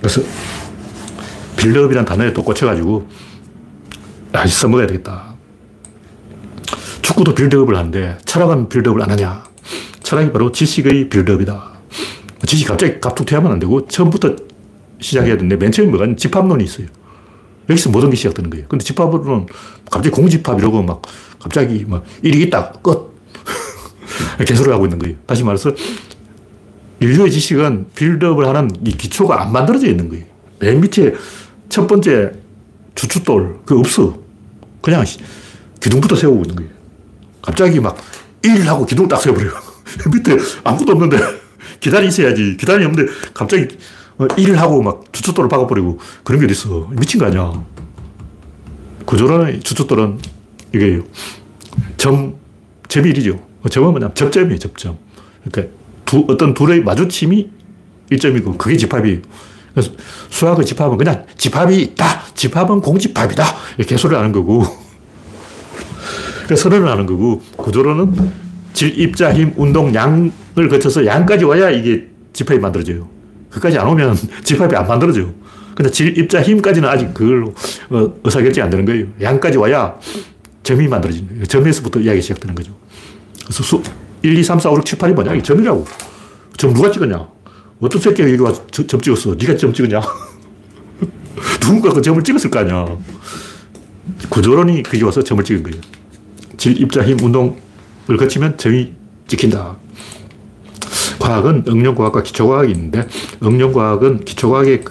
[0.00, 0.20] 그래서
[1.58, 3.08] 빌드업이라는 단어에 또 꽂혀가지고,
[4.32, 5.36] 아, 써먹어야 되겠다.
[7.02, 9.46] 축구도 빌드업을 하는데, 철학은 빌드업을 안 하냐.
[10.06, 11.72] 철학이 바로 지식의 빌드업이다.
[12.46, 14.36] 지식 갑자기 갑툭튀하면 안 되고, 처음부터
[15.00, 16.86] 시작해야 되는데, 맨 처음에 뭐가 집합론이 있어요.
[17.68, 18.66] 여기서 모든 게 시작되는 거예요.
[18.68, 19.46] 근데 집합으로는
[19.90, 21.02] 갑자기 공집합 이러고 막,
[21.40, 23.16] 갑자기 막, 일이 있다, 끝.
[24.46, 25.16] 개소를 하고 있는 거예요.
[25.26, 25.72] 다시 말해서,
[27.00, 30.24] 인류의 지식은 빌드업을 하는 이 기초가 안 만들어져 있는 거예요.
[30.60, 31.14] 맨 밑에
[31.68, 32.30] 첫 번째
[32.94, 34.16] 주춧돌, 그 없어.
[34.80, 35.04] 그냥
[35.80, 36.70] 기둥부터 세우고 있는 거예요.
[37.42, 37.96] 갑자기 막,
[38.44, 39.65] 일하고 기둥 딱 세워버려요.
[40.12, 41.18] 밑에 아무것도 없는데,
[41.80, 42.56] 기단이 있어야지.
[42.58, 43.68] 기단이 없는데, 갑자기
[44.36, 46.88] 일을 하고 막 주춧돌을 박아버리고 그런 게 어딨어.
[46.92, 47.64] 미친 거 아니야.
[49.04, 50.18] 구조론의 주춧돌은
[50.74, 51.00] 이게
[51.96, 52.36] 점,
[52.88, 53.40] 점이 일이죠.
[53.70, 54.98] 점은 뭐냐 접점이에요, 접점.
[55.44, 55.74] 그러니까
[56.04, 57.50] 두, 어떤 둘의 마주침이
[58.10, 59.20] 일점이고 그게 집합이에요.
[59.74, 59.92] 그래서
[60.30, 62.22] 수학의 집합은 그냥 집합이 있다.
[62.34, 63.44] 집합은 공집합이다.
[63.76, 64.64] 이렇게 소리를 하는 거고.
[66.46, 68.45] 그래서 선언을 하는 거고, 구조론은
[68.76, 73.08] 질, 입자, 힘, 운동, 양을 거쳐서 양까지 와야 이게 집합이 만들어져요.
[73.48, 74.14] 그까지 안 오면
[74.44, 75.32] 집합이 안 만들어져요.
[75.74, 77.54] 근데 질, 입자, 힘까지는 아직 그걸로
[77.88, 79.06] 어, 의사결정이 안 되는 거예요.
[79.20, 79.98] 양까지 와야
[80.62, 81.46] 점이 만들어지는 거예요.
[81.46, 82.76] 점에서부터 이야기 시작되는 거죠.
[83.44, 83.82] 그래서 수,
[84.20, 85.34] 1, 2, 3, 4, 5, 6, 7, 8이 뭐냐?
[85.34, 85.86] 이 점이라고.
[86.58, 87.28] 점 누가 찍었냐?
[87.80, 89.36] 어떤 새끼가 여기 와서 점, 점 찍었어?
[89.36, 90.02] 네가 점 찍었냐?
[91.60, 92.94] 누군가 그 점을 찍었을 거 아니야.
[94.28, 95.80] 구조론이 거기 와서 점을 찍은 거예요.
[96.58, 97.56] 질, 입자, 힘, 운동
[98.08, 98.92] 을 거치면 점이
[99.26, 99.76] 찍힌다.
[101.18, 103.06] 과학은 응용과학과 기초과학이 있는데
[103.42, 104.84] 응용과학은 기초과학에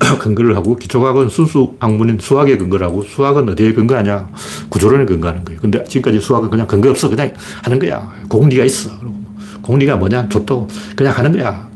[0.18, 4.30] 근거를 하고 기초과학은 순수 학문인 수학에 근거를 하고 수학은 어디에 근거하냐
[4.70, 5.60] 구조론에 근거하는 거예요.
[5.60, 7.32] 근데 지금까지 수학은 그냥 근거 없어 그냥
[7.62, 8.10] 하는 거야.
[8.28, 8.90] 공리가 있어.
[9.60, 10.54] 공리가 뭐냐 좋다
[10.96, 11.68] 그냥 하는 거야.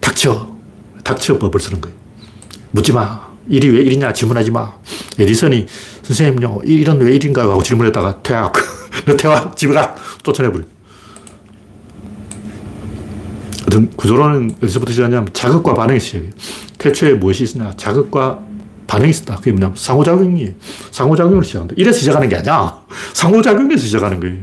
[0.00, 0.54] 닥쳐.
[1.02, 1.96] 닥쳐 법을 쓰는 거예요.
[2.70, 3.34] 묻지 마.
[3.48, 4.72] 일이 왜 일이냐 질문하지 마.
[5.18, 5.66] 에디슨이
[6.02, 7.50] 선생님요 일은 왜 일인가요?
[7.50, 8.52] 하고 질문했다가 퇴학.
[9.06, 9.94] 너 퇴학 집에 가.
[10.22, 10.64] 쫓아내버려.
[13.66, 16.30] 어떤 구조론은 어디서부터 시작하냐면 자극과 반응이 시작해요.
[16.78, 17.72] 태초에 무엇이 있으냐?
[17.76, 18.40] 자극과
[18.86, 19.36] 반응이 있었다.
[19.36, 20.52] 그게 뭐냐면 상호작용이에요.
[20.90, 21.74] 상호작용으로 시작한다.
[21.76, 22.82] 이래서 시작하는 게 아니야.
[23.14, 24.36] 상호작용에서 시작하는 거예요.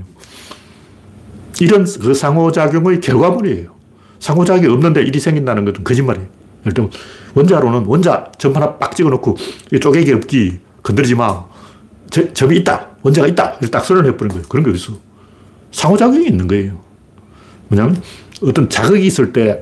[1.60, 3.72] 이런 그 상호작용의 결과물이에요.
[4.20, 6.28] 상호작용이 없는데 일이 생긴다는 것은 거짓말이에요.
[6.62, 6.92] 예를 들면
[7.36, 9.38] 원자로는 원자 점 하나 빡 찍어놓고
[9.80, 11.46] 쪼개기 없기 건드리지 마.
[12.10, 12.91] 저, 점이 있다.
[13.04, 13.58] 원자가 있다.
[13.72, 14.46] 딱 선언해버린 거예요.
[14.48, 14.98] 그런 게 어딨어.
[15.72, 16.80] 상호작용이 있는 거예요.
[17.68, 18.02] 뭐냐면
[18.44, 19.60] 어떤 자극이 있을 때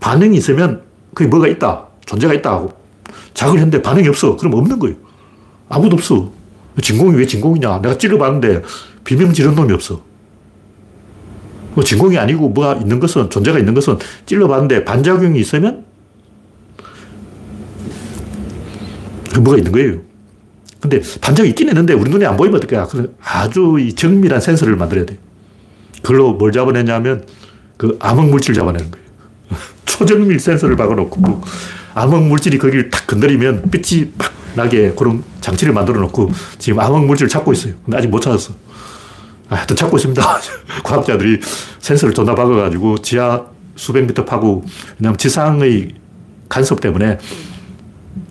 [0.00, 0.82] 반응이 있으면
[1.14, 1.86] 그게 뭐가 있다.
[2.06, 2.72] 존재가 있다 하고
[3.32, 4.36] 자극을 했는데 반응이 없어.
[4.36, 4.96] 그럼 없는 거예요.
[5.68, 6.32] 아무도 없어.
[6.80, 7.80] 진공이 왜 진공이냐.
[7.80, 8.62] 내가 찔러봤는데
[9.04, 10.02] 비명 지른 놈이 없어.
[11.74, 15.84] 뭐 진공이 아니고 뭐가 있는 것은, 존재가 있는 것은 찔러봤는데 반작용이 있으면
[19.32, 20.00] 그 뭐가 있는 거예요.
[20.84, 23.08] 근데 반작이 있긴 했는데 우리 눈에 안 보이면 어떡해.
[23.24, 25.16] 아주 이 정밀한 센서를 만들어야 돼.
[26.02, 27.24] 그걸로 뭘 잡아내냐면
[27.78, 29.06] 그 암흑 물질 잡아내는 거예요.
[29.86, 31.40] 초정밀 센서를 박아놓고
[31.94, 37.30] 암흑 물질이 거기를 탁 건드리면 빛이 팍 나게 그런 장치를 만들어 놓고 지금 암흑 물질을
[37.30, 37.72] 찾고 있어요.
[37.82, 38.52] 근데 아직 못 찾았어.
[39.48, 40.22] 아, 하여튼 찾고 있습니다.
[40.84, 41.40] 과학자들이
[41.78, 43.42] 센서를 존나 박아가지고 지하
[43.74, 44.62] 수백 미터 파고
[44.98, 45.94] 왜냐하면 지상의
[46.50, 47.16] 간섭 때문에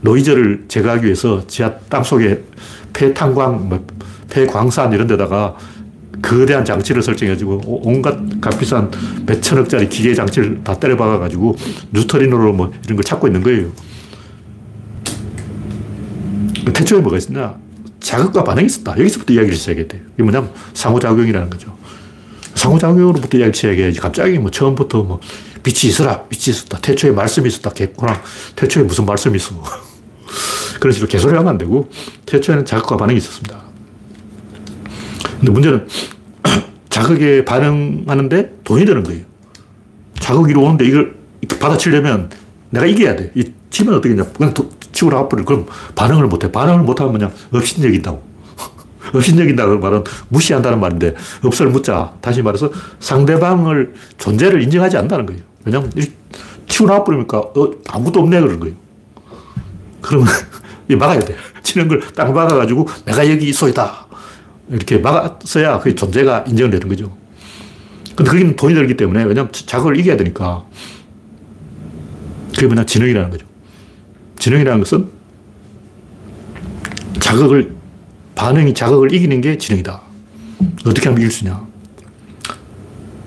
[0.04, 2.44] 노이즈를 제거하기 위해서 지하 땅 속에
[2.94, 3.86] 폐탄광, 뭐
[4.30, 5.56] 폐광산 이런 데다가
[6.22, 8.92] 거대한 장치를 설정해가지고 온갖 값비싼
[9.26, 11.56] 몇 천억짜리 기계 장치를 다 때려박아가지고
[11.92, 13.72] 뉴트리노로 뭐 이런 걸 찾고 있는 거예요.
[16.74, 17.56] 태초에 뭐가 있었냐?
[18.00, 18.98] 자극과 반응이 있었다.
[18.98, 20.02] 여기서부터 이야기를 시작해야 돼.
[20.14, 21.76] 이게 뭐냐면 상호작용이라는 거죠.
[22.56, 24.00] 상호작용으로부터 이야기를 시작해야지.
[24.00, 25.20] 갑자기 뭐 처음부터 뭐
[25.64, 26.78] 빛이 있어라, 빛이 있었다.
[26.80, 27.72] 태초에 말씀이 있었다.
[27.72, 28.22] 개코랑
[28.56, 29.64] 태초에 무슨 말씀이 있어.
[30.80, 31.90] 그런 식으로 개소리 하면 안 되고
[32.26, 33.62] 태초에는 자극과 반응이 있었습니다.
[35.40, 35.88] 근데 문제는
[36.90, 39.24] 자극에 반응하는데 돈이 드는 거예요.
[40.20, 41.16] 자극이 오는데 이걸
[41.60, 42.30] 받아치려면
[42.70, 43.32] 내가 이겨야 돼.
[43.36, 44.54] 이 치면 어떻게 냐 그냥
[44.92, 45.44] 치고 나가버려.
[45.44, 45.66] 그럼
[45.96, 46.52] 반응을 못 해.
[46.52, 48.24] 반응을 못 하면 그냥 업신여긴다고.
[49.14, 51.14] 업신여긴다는 말은 무시한다는 말인데,
[51.44, 52.14] 업을 묻자.
[52.22, 55.42] 다시 말해서 상대방을 존재를 인정하지 않는다는 거예요.
[55.66, 55.92] 왜냐면
[56.68, 58.76] 치고 나가버리니까 어, 아무것도 없네 그런 거예요.
[60.04, 60.28] 그러면
[61.00, 61.36] 막아야 돼.
[61.64, 64.06] 치는 걸 딱 막아가지고 내가 여기 있어이다.
[64.70, 67.18] 이렇게 막았어야 그 존재가 인정되는 거죠.
[68.16, 70.64] 근데 그게 돈이 들기 때문에, 왜냐면 자극을 이겨야 되니까.
[72.54, 73.48] 그게 뭐냐, 지능이라는 거죠.
[74.38, 75.10] 지능이라는 것은
[77.20, 77.76] 자극을,
[78.36, 80.02] 반응이 자극을 이기는 게 지능이다.
[80.86, 81.66] 어떻게 하면 이길 수 있냐.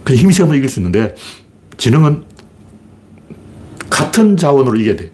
[0.05, 1.17] 그냥 힘이 세면 이길 수 있는데,
[1.77, 2.25] 지능은
[3.91, 5.11] 같은 자원으로 이겨야 돼.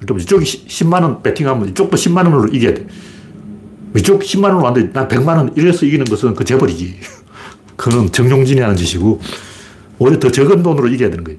[0.00, 2.86] 그러면 이쪽이 10만원 배팅하면 이쪽도 10만원으로 이겨야 돼.
[3.96, 7.00] 이쪽 10만원 왔는데 난 100만원 이래서 이기는 것은 그 재벌이지.
[7.76, 9.20] 그건 정용진이 하는 짓이고,
[9.98, 11.38] 오히려 더 적은 돈으로 이겨야 되는 거예요.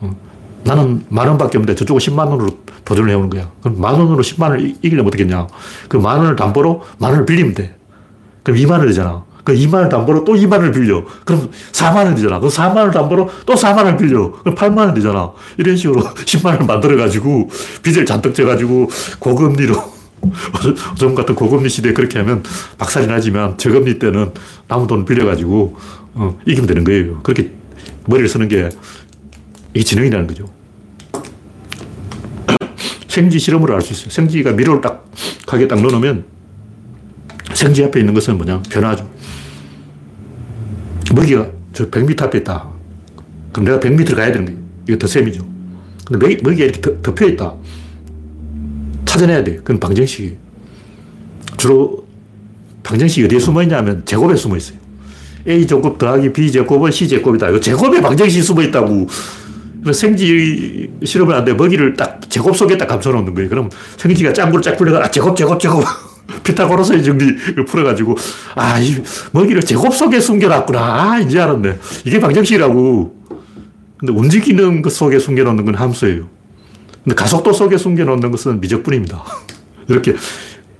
[0.00, 0.16] 어.
[0.64, 3.50] 나는 만 원밖에 없는데 저쪽은 10만 원으로 도전을 해오는 거야.
[3.60, 5.46] 그럼 만 원으로 10만 원을 이기려면 어떻겠냐.
[5.88, 7.76] 그 만 원을 담보로 만 원을 빌리면 돼.
[8.42, 9.24] 그럼 2만 원 되잖아.
[9.44, 11.04] 그 2만 원 담보로 또 2만 원을 빌려.
[11.24, 12.38] 그럼 4만 원 되잖아.
[12.38, 14.30] 그 4만 원 담보로 또 4만 원을 빌려.
[14.42, 15.32] 그럼 8만 원 되잖아.
[15.58, 17.50] 이런 식으로 10만 원을 만들어가지고
[17.82, 18.88] 빚을 잔뜩 져가지고
[19.18, 19.74] 고금리로
[20.92, 22.44] 요즘 같은 고금리 시대에 그렇게 하면
[22.78, 24.30] 박살이 나지만 저금리 때는
[24.68, 25.76] 남은 돈 빌려가지고
[26.14, 27.20] 어, 이기면 되는 거예요.
[27.22, 27.50] 그렇게
[28.06, 28.68] 머리를 쓰는 게
[29.74, 30.46] 이게 지능이라는 거죠.
[33.08, 34.10] 생지 실험으로 알 수 있어요.
[34.10, 35.10] 생지가 미로를 딱
[35.46, 36.24] 가게 딱 넣어놓으면
[37.54, 38.62] 생지 앞에 있는 것은 뭐냐?
[38.70, 39.08] 변화죠.
[41.14, 42.68] 먹이가 저 100m 앞에 있다.
[43.52, 44.60] 그럼 내가 100m를 가야 되는 거예요.
[44.88, 45.46] 이거 덧셈이죠.
[46.06, 47.54] 근데 먹이, 먹이가 이렇게 덮, 여 있다.
[49.04, 49.56] 찾아내야 돼.
[49.56, 50.36] 그건 방정식이에요.
[51.58, 52.06] 주로
[52.82, 54.78] 방정식이 어디에 숨어 있냐면 제곱에 숨어 있어요.
[55.46, 57.50] A 제곱 더하기 B 제곱은 C 제곱이다.
[57.50, 59.06] 이거 제곱에 방정식이 숨어 있다고.
[59.92, 63.48] 생지 실험을 하는데 먹이를 딱 제곱 속에 딱 감춰놓는 거예요.
[63.48, 65.84] 그럼 생지가 짱구를 쫙 풀려가, 아, 제곱, 제곱, 제곱.
[66.44, 68.16] 피타고라스의 정리를 풀어가지고,
[68.54, 69.02] 아, 이
[69.32, 70.80] 먹이를 제곱 속에 숨겨놨구나.
[70.80, 71.78] 아, 이제 알았네.
[72.04, 73.22] 이게 방정식이라고.
[73.98, 76.28] 근데 움직이는 것 속에 숨겨놓는 건 함수예요.
[77.04, 79.22] 근데 가속도 속에 숨겨놓는 것은 미적분입니다.
[79.88, 80.14] 이렇게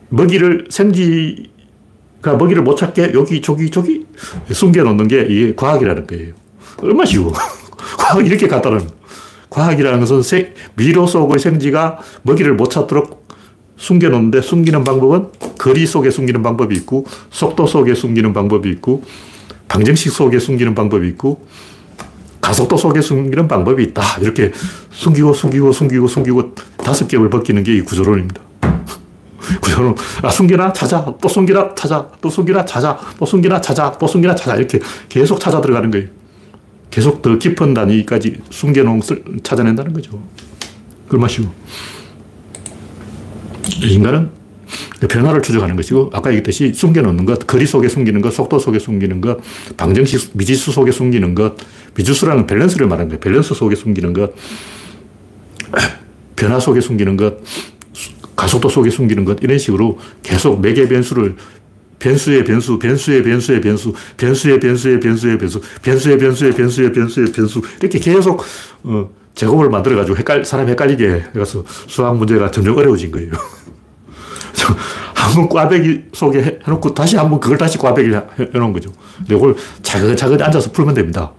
[0.09, 4.07] 먹이를 생지가 먹이를 못 찾게 여기, 저기, 저기
[4.51, 6.35] 숨겨놓는 게 이게 과학이라는 거예요.
[6.79, 7.33] 얼마나 쉬워.
[7.99, 8.87] 과학이 이렇게 간단합
[9.51, 13.22] 과학이라는 것은 세, 미로 속의 생지가 먹이를 못 찾도록
[13.83, 15.29] 숨겨놓는데 숨기는 방법은
[15.59, 19.03] 거리 속에 숨기는 방법이 있고 속도 속에 숨기는 방법이 있고
[19.67, 21.47] 방정식 속에 숨기는 방법이 있고
[22.41, 24.03] 가속도 속에 숨기는 방법이 있다.
[24.21, 24.53] 이렇게
[24.91, 28.41] 숨기고 숨기고 숨기고 숨기고 다섯 겹을 벗기는 게 이 구조론입니다.
[29.61, 34.35] 구조론, 아, 숨기나 찾아, 또 숨기나 찾아, 또 숨기나 찾아, 또 숨기나 찾아, 또 숨기나
[34.35, 34.57] 찾아.
[34.57, 34.79] 이렇게
[35.09, 36.09] 계속 찾아 들어가는 거예요.
[36.91, 40.23] 계속 더 깊은 단위까지 숨겨놓은 것을 찾아낸다는 거죠.
[41.11, 41.53] 얼마 쉬워.
[43.83, 44.31] 인간은
[45.09, 49.39] 변화를 추적하는 것이고, 아까 얘기했듯이 숨겨놓는 것, 거리 속에 숨기는 것, 속도 속에 숨기는 것,
[49.77, 51.57] 방정식, 미지수 속에 숨기는 것,
[51.95, 53.21] 미지수라는 밸런스를 말하는 거예요.
[53.21, 54.33] 밸런스 속에 숨기는 것,
[56.37, 57.37] 변화 속에 숨기는 것,
[58.35, 61.37] 가속도 속에 숨기는 것, 이런 식으로 계속 매개 변수를
[61.99, 67.99] 변수의 변수, 변수의 변수의 변수, 변수의 변수의 변수의 변수, 변수의 변수의 변수의 변수의 변수, 이렇게
[67.99, 68.43] 계속,
[68.83, 73.31] 어, 제곱을 만들어가지고 헷갈, 사람 헷갈리게 해서 수학 문제가 점점 어려워진 거예요.
[75.15, 78.15] 한번 꽈배기 속에 해놓고 다시 한번 그걸 다시 꽈배기
[78.55, 78.93] 해놓은 거죠.
[79.31, 81.33] 이걸 차근차근 앉아서 풀면 됩니다.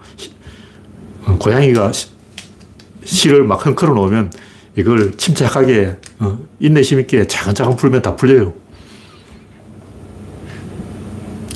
[1.25, 1.91] 어, 고양이가
[3.03, 4.31] 실을 막 흔들어 놓으면
[4.75, 8.53] 이걸 침착하게, 어, 인내심 있게 차근차근 풀면 다 풀려요.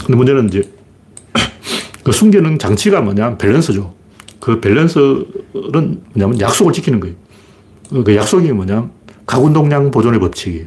[0.06, 0.70] 근데 문제는 이제
[2.04, 3.94] 그 숨기는 장치가 뭐냐면 밸런스죠.
[4.40, 5.26] 그 밸런스
[5.72, 7.16] 는 뭐냐면 약속을 지키는 거예요.
[8.04, 8.92] 그 약속이 뭐냐면
[9.26, 10.66] 가군동량 보존의 법칙이에요.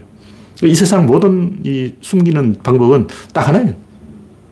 [0.65, 3.75] 이 세상 모든 이 숨기는 방법은 딱 하나예요.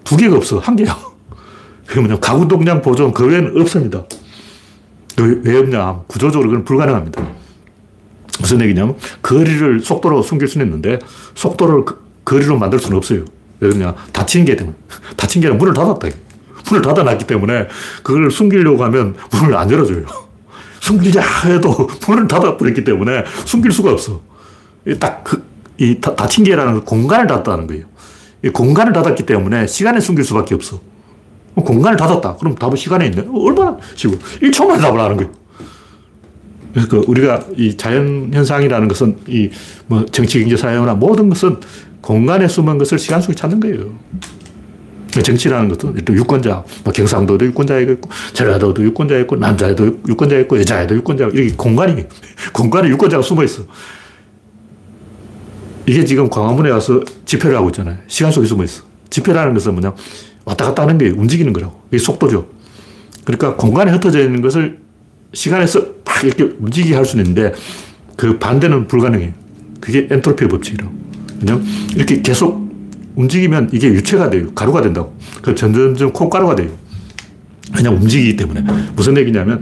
[0.05, 0.59] 두 개가 없어.
[0.59, 0.97] 한 개야.
[1.87, 4.05] 그게 뭐냐 가군동량 보존 그 외에는 없습니다.
[5.19, 6.03] 왜 없냐.
[6.07, 7.27] 구조적으로 그건 불가능합니다.
[8.41, 10.99] 무슨 얘기냐면 거리를 속도로 숨길 수는 있는데
[11.35, 13.25] 속도를 거 리로 만들 수는 없어요.
[13.61, 13.95] 왜 그러냐.
[14.13, 14.77] 닫힌 게 때문에.
[15.17, 16.09] 닫힌 게 문을 닫았다.
[16.69, 17.69] 문을 닫아놨기 때문에
[18.03, 20.28] 그걸 숨기려고 하면 문을 안 열어줘요.
[20.89, 24.21] 숨기자 해도 문을 닫아버렸기 때문에 숨길 수가 없어.
[24.99, 25.45] 딱 그,
[25.77, 27.85] 이 닫힌 게라는 공간을 닫았다는 거예요.
[28.43, 30.81] 이 공간을 닫았기 때문에 시간에 숨길 수밖에 없어.
[31.55, 32.37] 공간을 닫았다.
[32.37, 33.27] 그럼 답은 시간에 있네.
[33.35, 34.15] 얼마나 쉬워.
[34.41, 35.33] 1초만 답을 하는 거예요.
[36.73, 39.51] 그러니까 우리가 이 자연 현상이라는 것은 이
[39.89, 41.57] 뭐 정치, 경제, 사회나 모든 것은
[42.01, 43.99] 공간에 숨은 것을 시간 속에 찾는 거예요.
[45.23, 51.31] 정치라는 것도 유권자, 뭐 경상도도 유권자가 있고, 전라도도 유권자가 있고, 남자에도 유권자가 있고, 여자에도 유권자가
[51.33, 52.05] 이렇게 공간이,
[52.53, 53.63] 공간에 유권자가 숨어 있어.
[55.87, 57.97] 이게 지금 광화문에 와서 집회를 하고 있잖아요.
[58.09, 58.83] 시간 속에 숨어 있어.
[59.11, 59.95] 집회라는 것은 뭐냐,
[60.45, 61.81] 왔다 갔다 하는 게 움직이는 거라고.
[61.89, 62.47] 이게 속도죠.
[63.25, 64.79] 그러니까 공간에 흩어져 있는 것을
[65.33, 67.55] 시간에서 막 이렇게 움직이게 할 수는 있는데
[68.17, 69.33] 그 반대는 불가능해요.
[69.81, 70.93] 그게 엔트로피의 법칙이라고.
[71.41, 72.68] 왜냐면 이렇게 계속
[73.19, 74.53] 움직이면 이게 유체가 돼요.
[74.55, 75.17] 가루가 된다고.
[75.43, 76.71] 그 점점점 콩가루가 돼요.
[77.75, 78.65] 그냥 움직이기 때문에.
[78.95, 79.61] 무슨 얘기냐면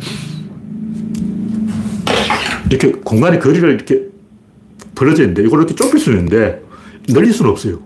[2.68, 4.02] 이렇게 공간의 거리를 이렇게
[4.94, 6.62] 벌어져 있는데 이걸 이렇게 좁힐 수는 있는데
[7.08, 7.80] 늘릴 수는 없어요.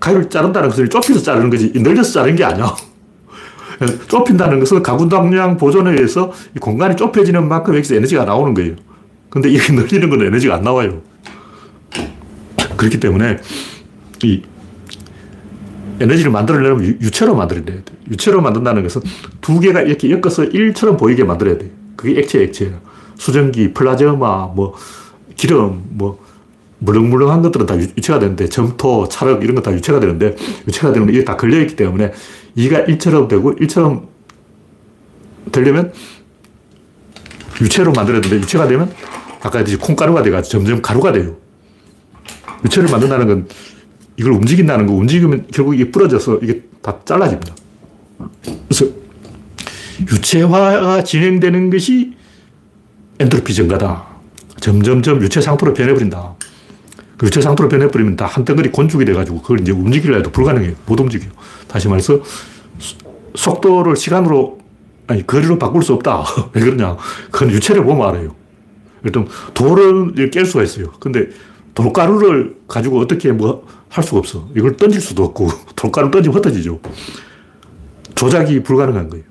[0.00, 2.74] 가위를 자른다는 것을 좁혀서 자르는 거지 늘려서 자르는 게 아니야.
[4.08, 8.74] 좁힌다는 것은 가군당량 보존에 의해서 공간이 좁혀지는 만큼 여기서 에너지가 나오는 거예요.
[9.28, 11.02] 근데 이게 늘리는 건 에너지가 안 나와요.
[12.76, 13.38] 그렇기 때문에
[14.24, 14.42] 이
[16.00, 19.02] 에너지를 만들어내려면 유체로 만들어야 돼 유체로 만든다는 것은
[19.40, 21.70] 두 개가 이렇게 엮어서 일처럼 보이게 만들어야 돼
[22.00, 22.80] 그게 액체, 액체예요.
[23.16, 24.74] 수증기, 플라즈마, 뭐,
[25.36, 26.24] 기름, 뭐,
[26.78, 30.34] 물렁물렁한 것들은 다 유체가 되는데, 점토, 찰흙, 이런 거 다 유체가 되는데,
[30.66, 32.12] 유체가 되는 이게 다 걸려있기 때문에,
[32.54, 34.08] 이가 일처럼 되고, 일처럼
[35.52, 35.92] 되려면,
[37.60, 38.90] 유체로 만들어야 되는데, 유체가 되면,
[39.42, 41.36] 아까 했듯이 콩가루가 돼가지고 점점 가루가 돼요.
[42.64, 43.48] 유체를 만든다는 건
[44.20, 47.54] 이걸 움직인다는 거, 움직이면 결국 이게 부러져서 이게 다 잘라집니다.
[48.68, 48.84] 그래서
[50.00, 52.12] 유체화가 진행되는 것이
[53.18, 54.06] 엔트로피 증가다.
[54.60, 56.34] 점점점 유체 상태로 변해버린다.
[57.16, 60.74] 그 유체 상태로 변해버리면 다 한 덩어리 곤죽이 돼가지고 그걸 이제 움직이려 해도 불가능해요.
[60.84, 61.26] 못 움직여.
[61.66, 62.20] 다시 말해서
[63.34, 64.58] 속도를 시간으로,
[65.06, 66.24] 아니, 거리로 바꿀 수 없다.
[66.52, 66.98] 왜 그러냐.
[67.30, 68.34] 그건 유체를 보면 알아요.
[69.02, 70.90] 일단 돌을 깰 수가 있어요.
[71.00, 71.28] 근데
[71.74, 74.48] 돌가루를 가지고 어떻게 뭐 할 수가 없어.
[74.56, 76.80] 이걸 던질 수도 없고, 돌가루 던지면 흩어지죠.
[78.14, 79.24] 조작이 불가능한 거예요.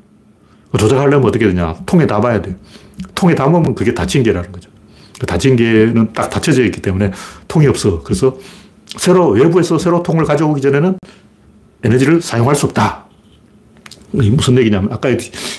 [0.78, 1.76] 조작하려면 어떻게 되냐.
[1.86, 2.56] 통에 담아야 돼요.
[3.16, 4.70] 통에 담으면 그게 닫힌 개라는 거죠.
[5.20, 7.12] 그 닫힌 개는 딱 닫혀져 있기 때문에
[7.48, 8.04] 통이 없어.
[8.04, 8.38] 그래서
[8.98, 10.98] 새로, 외부에서 새로 통을 가져오기 전에는
[11.84, 13.06] 에너지를 사용할 수 없다.
[14.12, 15.10] 무슨 얘기냐면, 아까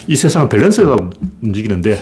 [0.07, 0.97] 이 세상은 밸런스가
[1.41, 2.01] 움직이는데,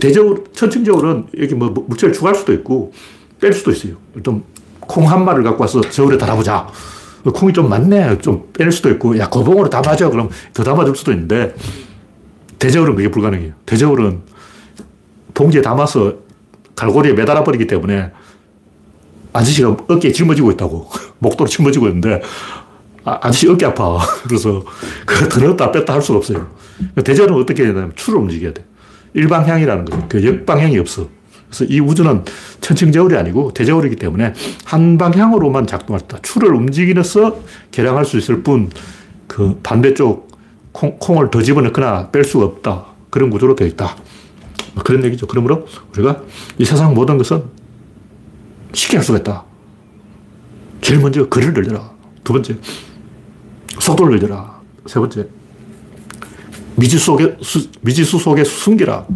[0.00, 2.92] 대적으로, 천층적으로는 여기 뭐 물체를 추가할 수도 있고,
[3.40, 3.94] 뺄 수도 있어요.
[4.14, 4.42] 일단
[4.80, 6.66] 콩한 마리를 갖고 와서 저울에 달아보자.
[7.34, 8.18] 콩이 좀 많네.
[8.18, 10.10] 좀 뺄 수도 있고, 야, 고봉으로 담아줘.
[10.10, 11.54] 그럼 더 담아줄 수도 있는데,
[12.58, 13.52] 대저울은 그게 불가능해요.
[13.66, 14.20] 대저울은
[15.34, 16.14] 봉지에 담아서
[16.74, 18.10] 갈고리에 매달아 버리기 때문에
[19.32, 20.88] 아저씨가 어깨에 짊어지고 있다고.
[21.18, 22.22] 목도로 짊어지고 있는데,
[23.04, 23.98] 아, 아저씨 어깨 아파.
[24.26, 24.64] 그래서
[25.06, 26.48] 그거 더 넣었다 뺐다 할 수가 없어요.
[27.04, 28.64] 대저울은 어떻게 해야 되냐면 추를 움직여야 돼.
[29.14, 30.06] 일방향이라는 거죠.
[30.08, 31.08] 그 역방향이 없어.
[31.48, 32.24] 그래서 이 우주는
[32.60, 34.34] 천칭저울이 아니고 대저울이기 때문에
[34.64, 36.18] 한 방향으로만 작동할다.
[36.22, 37.40] 추를 움직이면서
[37.70, 38.70] 계량할 수 있을 뿐,
[39.26, 40.28] 그 반대쪽
[40.72, 42.86] 콩, 콩을 더 집어넣거나 뺄 수가 없다.
[43.10, 43.96] 그런 구조로 되어 있다.
[44.74, 45.26] 뭐 그런 얘기죠.
[45.26, 46.22] 그러므로 우리가
[46.58, 47.42] 이 세상 모든 것은
[48.72, 49.44] 쉽게 할 수가 있다.
[50.80, 51.90] 제일 먼저 거리를 늘려라.
[52.22, 52.56] 두 번째,
[53.78, 54.60] 속도를 늘려라.
[54.86, 55.26] 세 번째,
[56.76, 57.36] 미지 속에,
[57.80, 59.06] 미지수 속에 숨기라.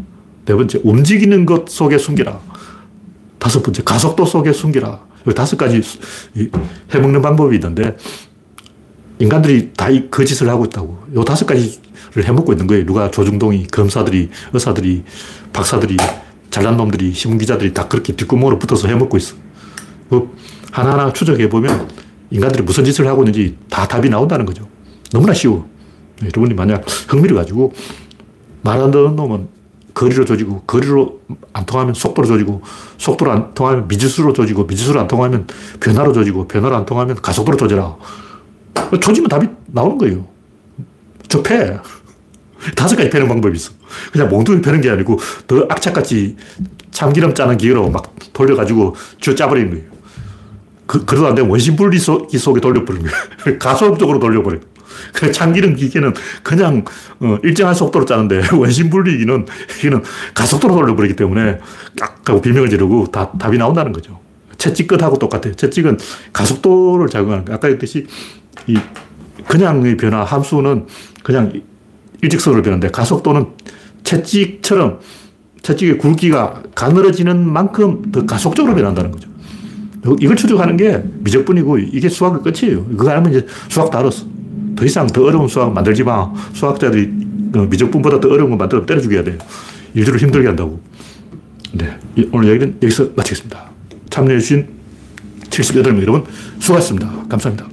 [0.45, 2.41] 네 번째, 움직이는 것 속에 숨기라.
[3.39, 5.01] 다섯 번째, 가속도 속에 숨기라.
[5.37, 5.81] 다섯 가지
[6.93, 7.97] 해먹는 방법이 있는데,
[9.19, 11.05] 인간들이 다그 짓을 하고 있다고.
[11.15, 12.85] 요 다섯 가지를 해먹고 있는 거예요.
[12.85, 15.05] 누가 조중동이, 검사들이, 의사들이,
[15.53, 15.97] 박사들이,
[16.51, 19.37] 잘난 놈들이, 신문기자들이 다 그렇게 뒷구멍으로 붙어서 해먹고 있어.
[20.11, 20.29] 그
[20.73, 21.89] 하나하나 추적해보면
[22.31, 24.69] 인간들이 무슨 짓을 하고 있는지 다 답이 나온다는 거죠.
[25.13, 25.69] 너무나 쉬워.
[26.23, 27.73] 여러분이 만약 흥미를 가지고
[28.63, 29.49] 말안 듣는 놈은
[29.95, 31.21] 거리로 조지고, 거리로
[31.53, 32.63] 안 통하면 속도로 조지고,
[32.99, 35.47] 속도로 안 통하면 미지수로 조지고, 미지수로 안 통하면
[35.81, 37.97] 변화로 조지고, 변화로 안 통하면 가속도로 조져라.
[39.01, 40.27] 조지면 답이 나오는 거예요.
[41.29, 41.79] 저 패.
[42.77, 43.73] 다섯 가지 패는 방법이 있어.
[44.13, 46.37] 그냥 몽둥이 패는 게 아니고 더 악착같이
[46.93, 49.85] 참기름 짜는 기계로 막 돌려가지고 쥐어 짜버리는 거예요.
[50.87, 53.59] 그, 그러도 안 되면 원심분리 속, 속에 돌려버리는 거예요.
[53.59, 54.61] 가속적으로 돌려버려요.
[55.13, 56.85] 그 참기름 기계는 그냥
[57.21, 59.47] 어, 일정한 속도로 짜는데 원심 분리기는
[59.85, 60.03] 이는
[60.35, 61.59] 가속도로 돌려버리기 때문에
[61.99, 64.21] 깍 하고 비명을 지르고 다 답이 나온다는 거죠.
[64.59, 65.55] 채찍 끝하고 똑같아요.
[65.55, 65.99] 채찍은
[66.33, 67.57] 가속도를 작용하는 거예요.
[67.57, 68.07] 아까 했듯이
[68.67, 68.79] 이
[69.49, 70.87] 그냥의 변화 함수는
[71.23, 71.53] 그냥
[72.23, 73.47] 일직선으로 변하는데 가속도는
[74.05, 75.01] 채찍처럼
[75.63, 79.29] 채찍의 굵기가 가늘어지는 만큼 더 가속적으로 변한다는 거죠.
[80.21, 82.85] 이걸 추적하는 게 미적분이고 이게 수학의 끝이에요.
[82.87, 84.27] 그거 알면 이제 수학 다 알았어.
[84.83, 86.29] 더 이상 더 어려운 수학 만들지 마.
[86.55, 87.09] 수학자들이
[87.53, 89.39] 그 미적분보다 더 어려운 거 만들어 때려 죽여야 돼요.
[89.95, 90.81] 일들을 힘들게 한다고.
[91.73, 91.97] 네.
[92.33, 93.71] 오늘 얘기는 여기서 마치겠습니다.
[94.11, 94.67] 참여해주신
[95.51, 96.25] 78명 여러분
[96.59, 97.27] 수고하셨습니다.
[97.29, 97.72] 감사합니다.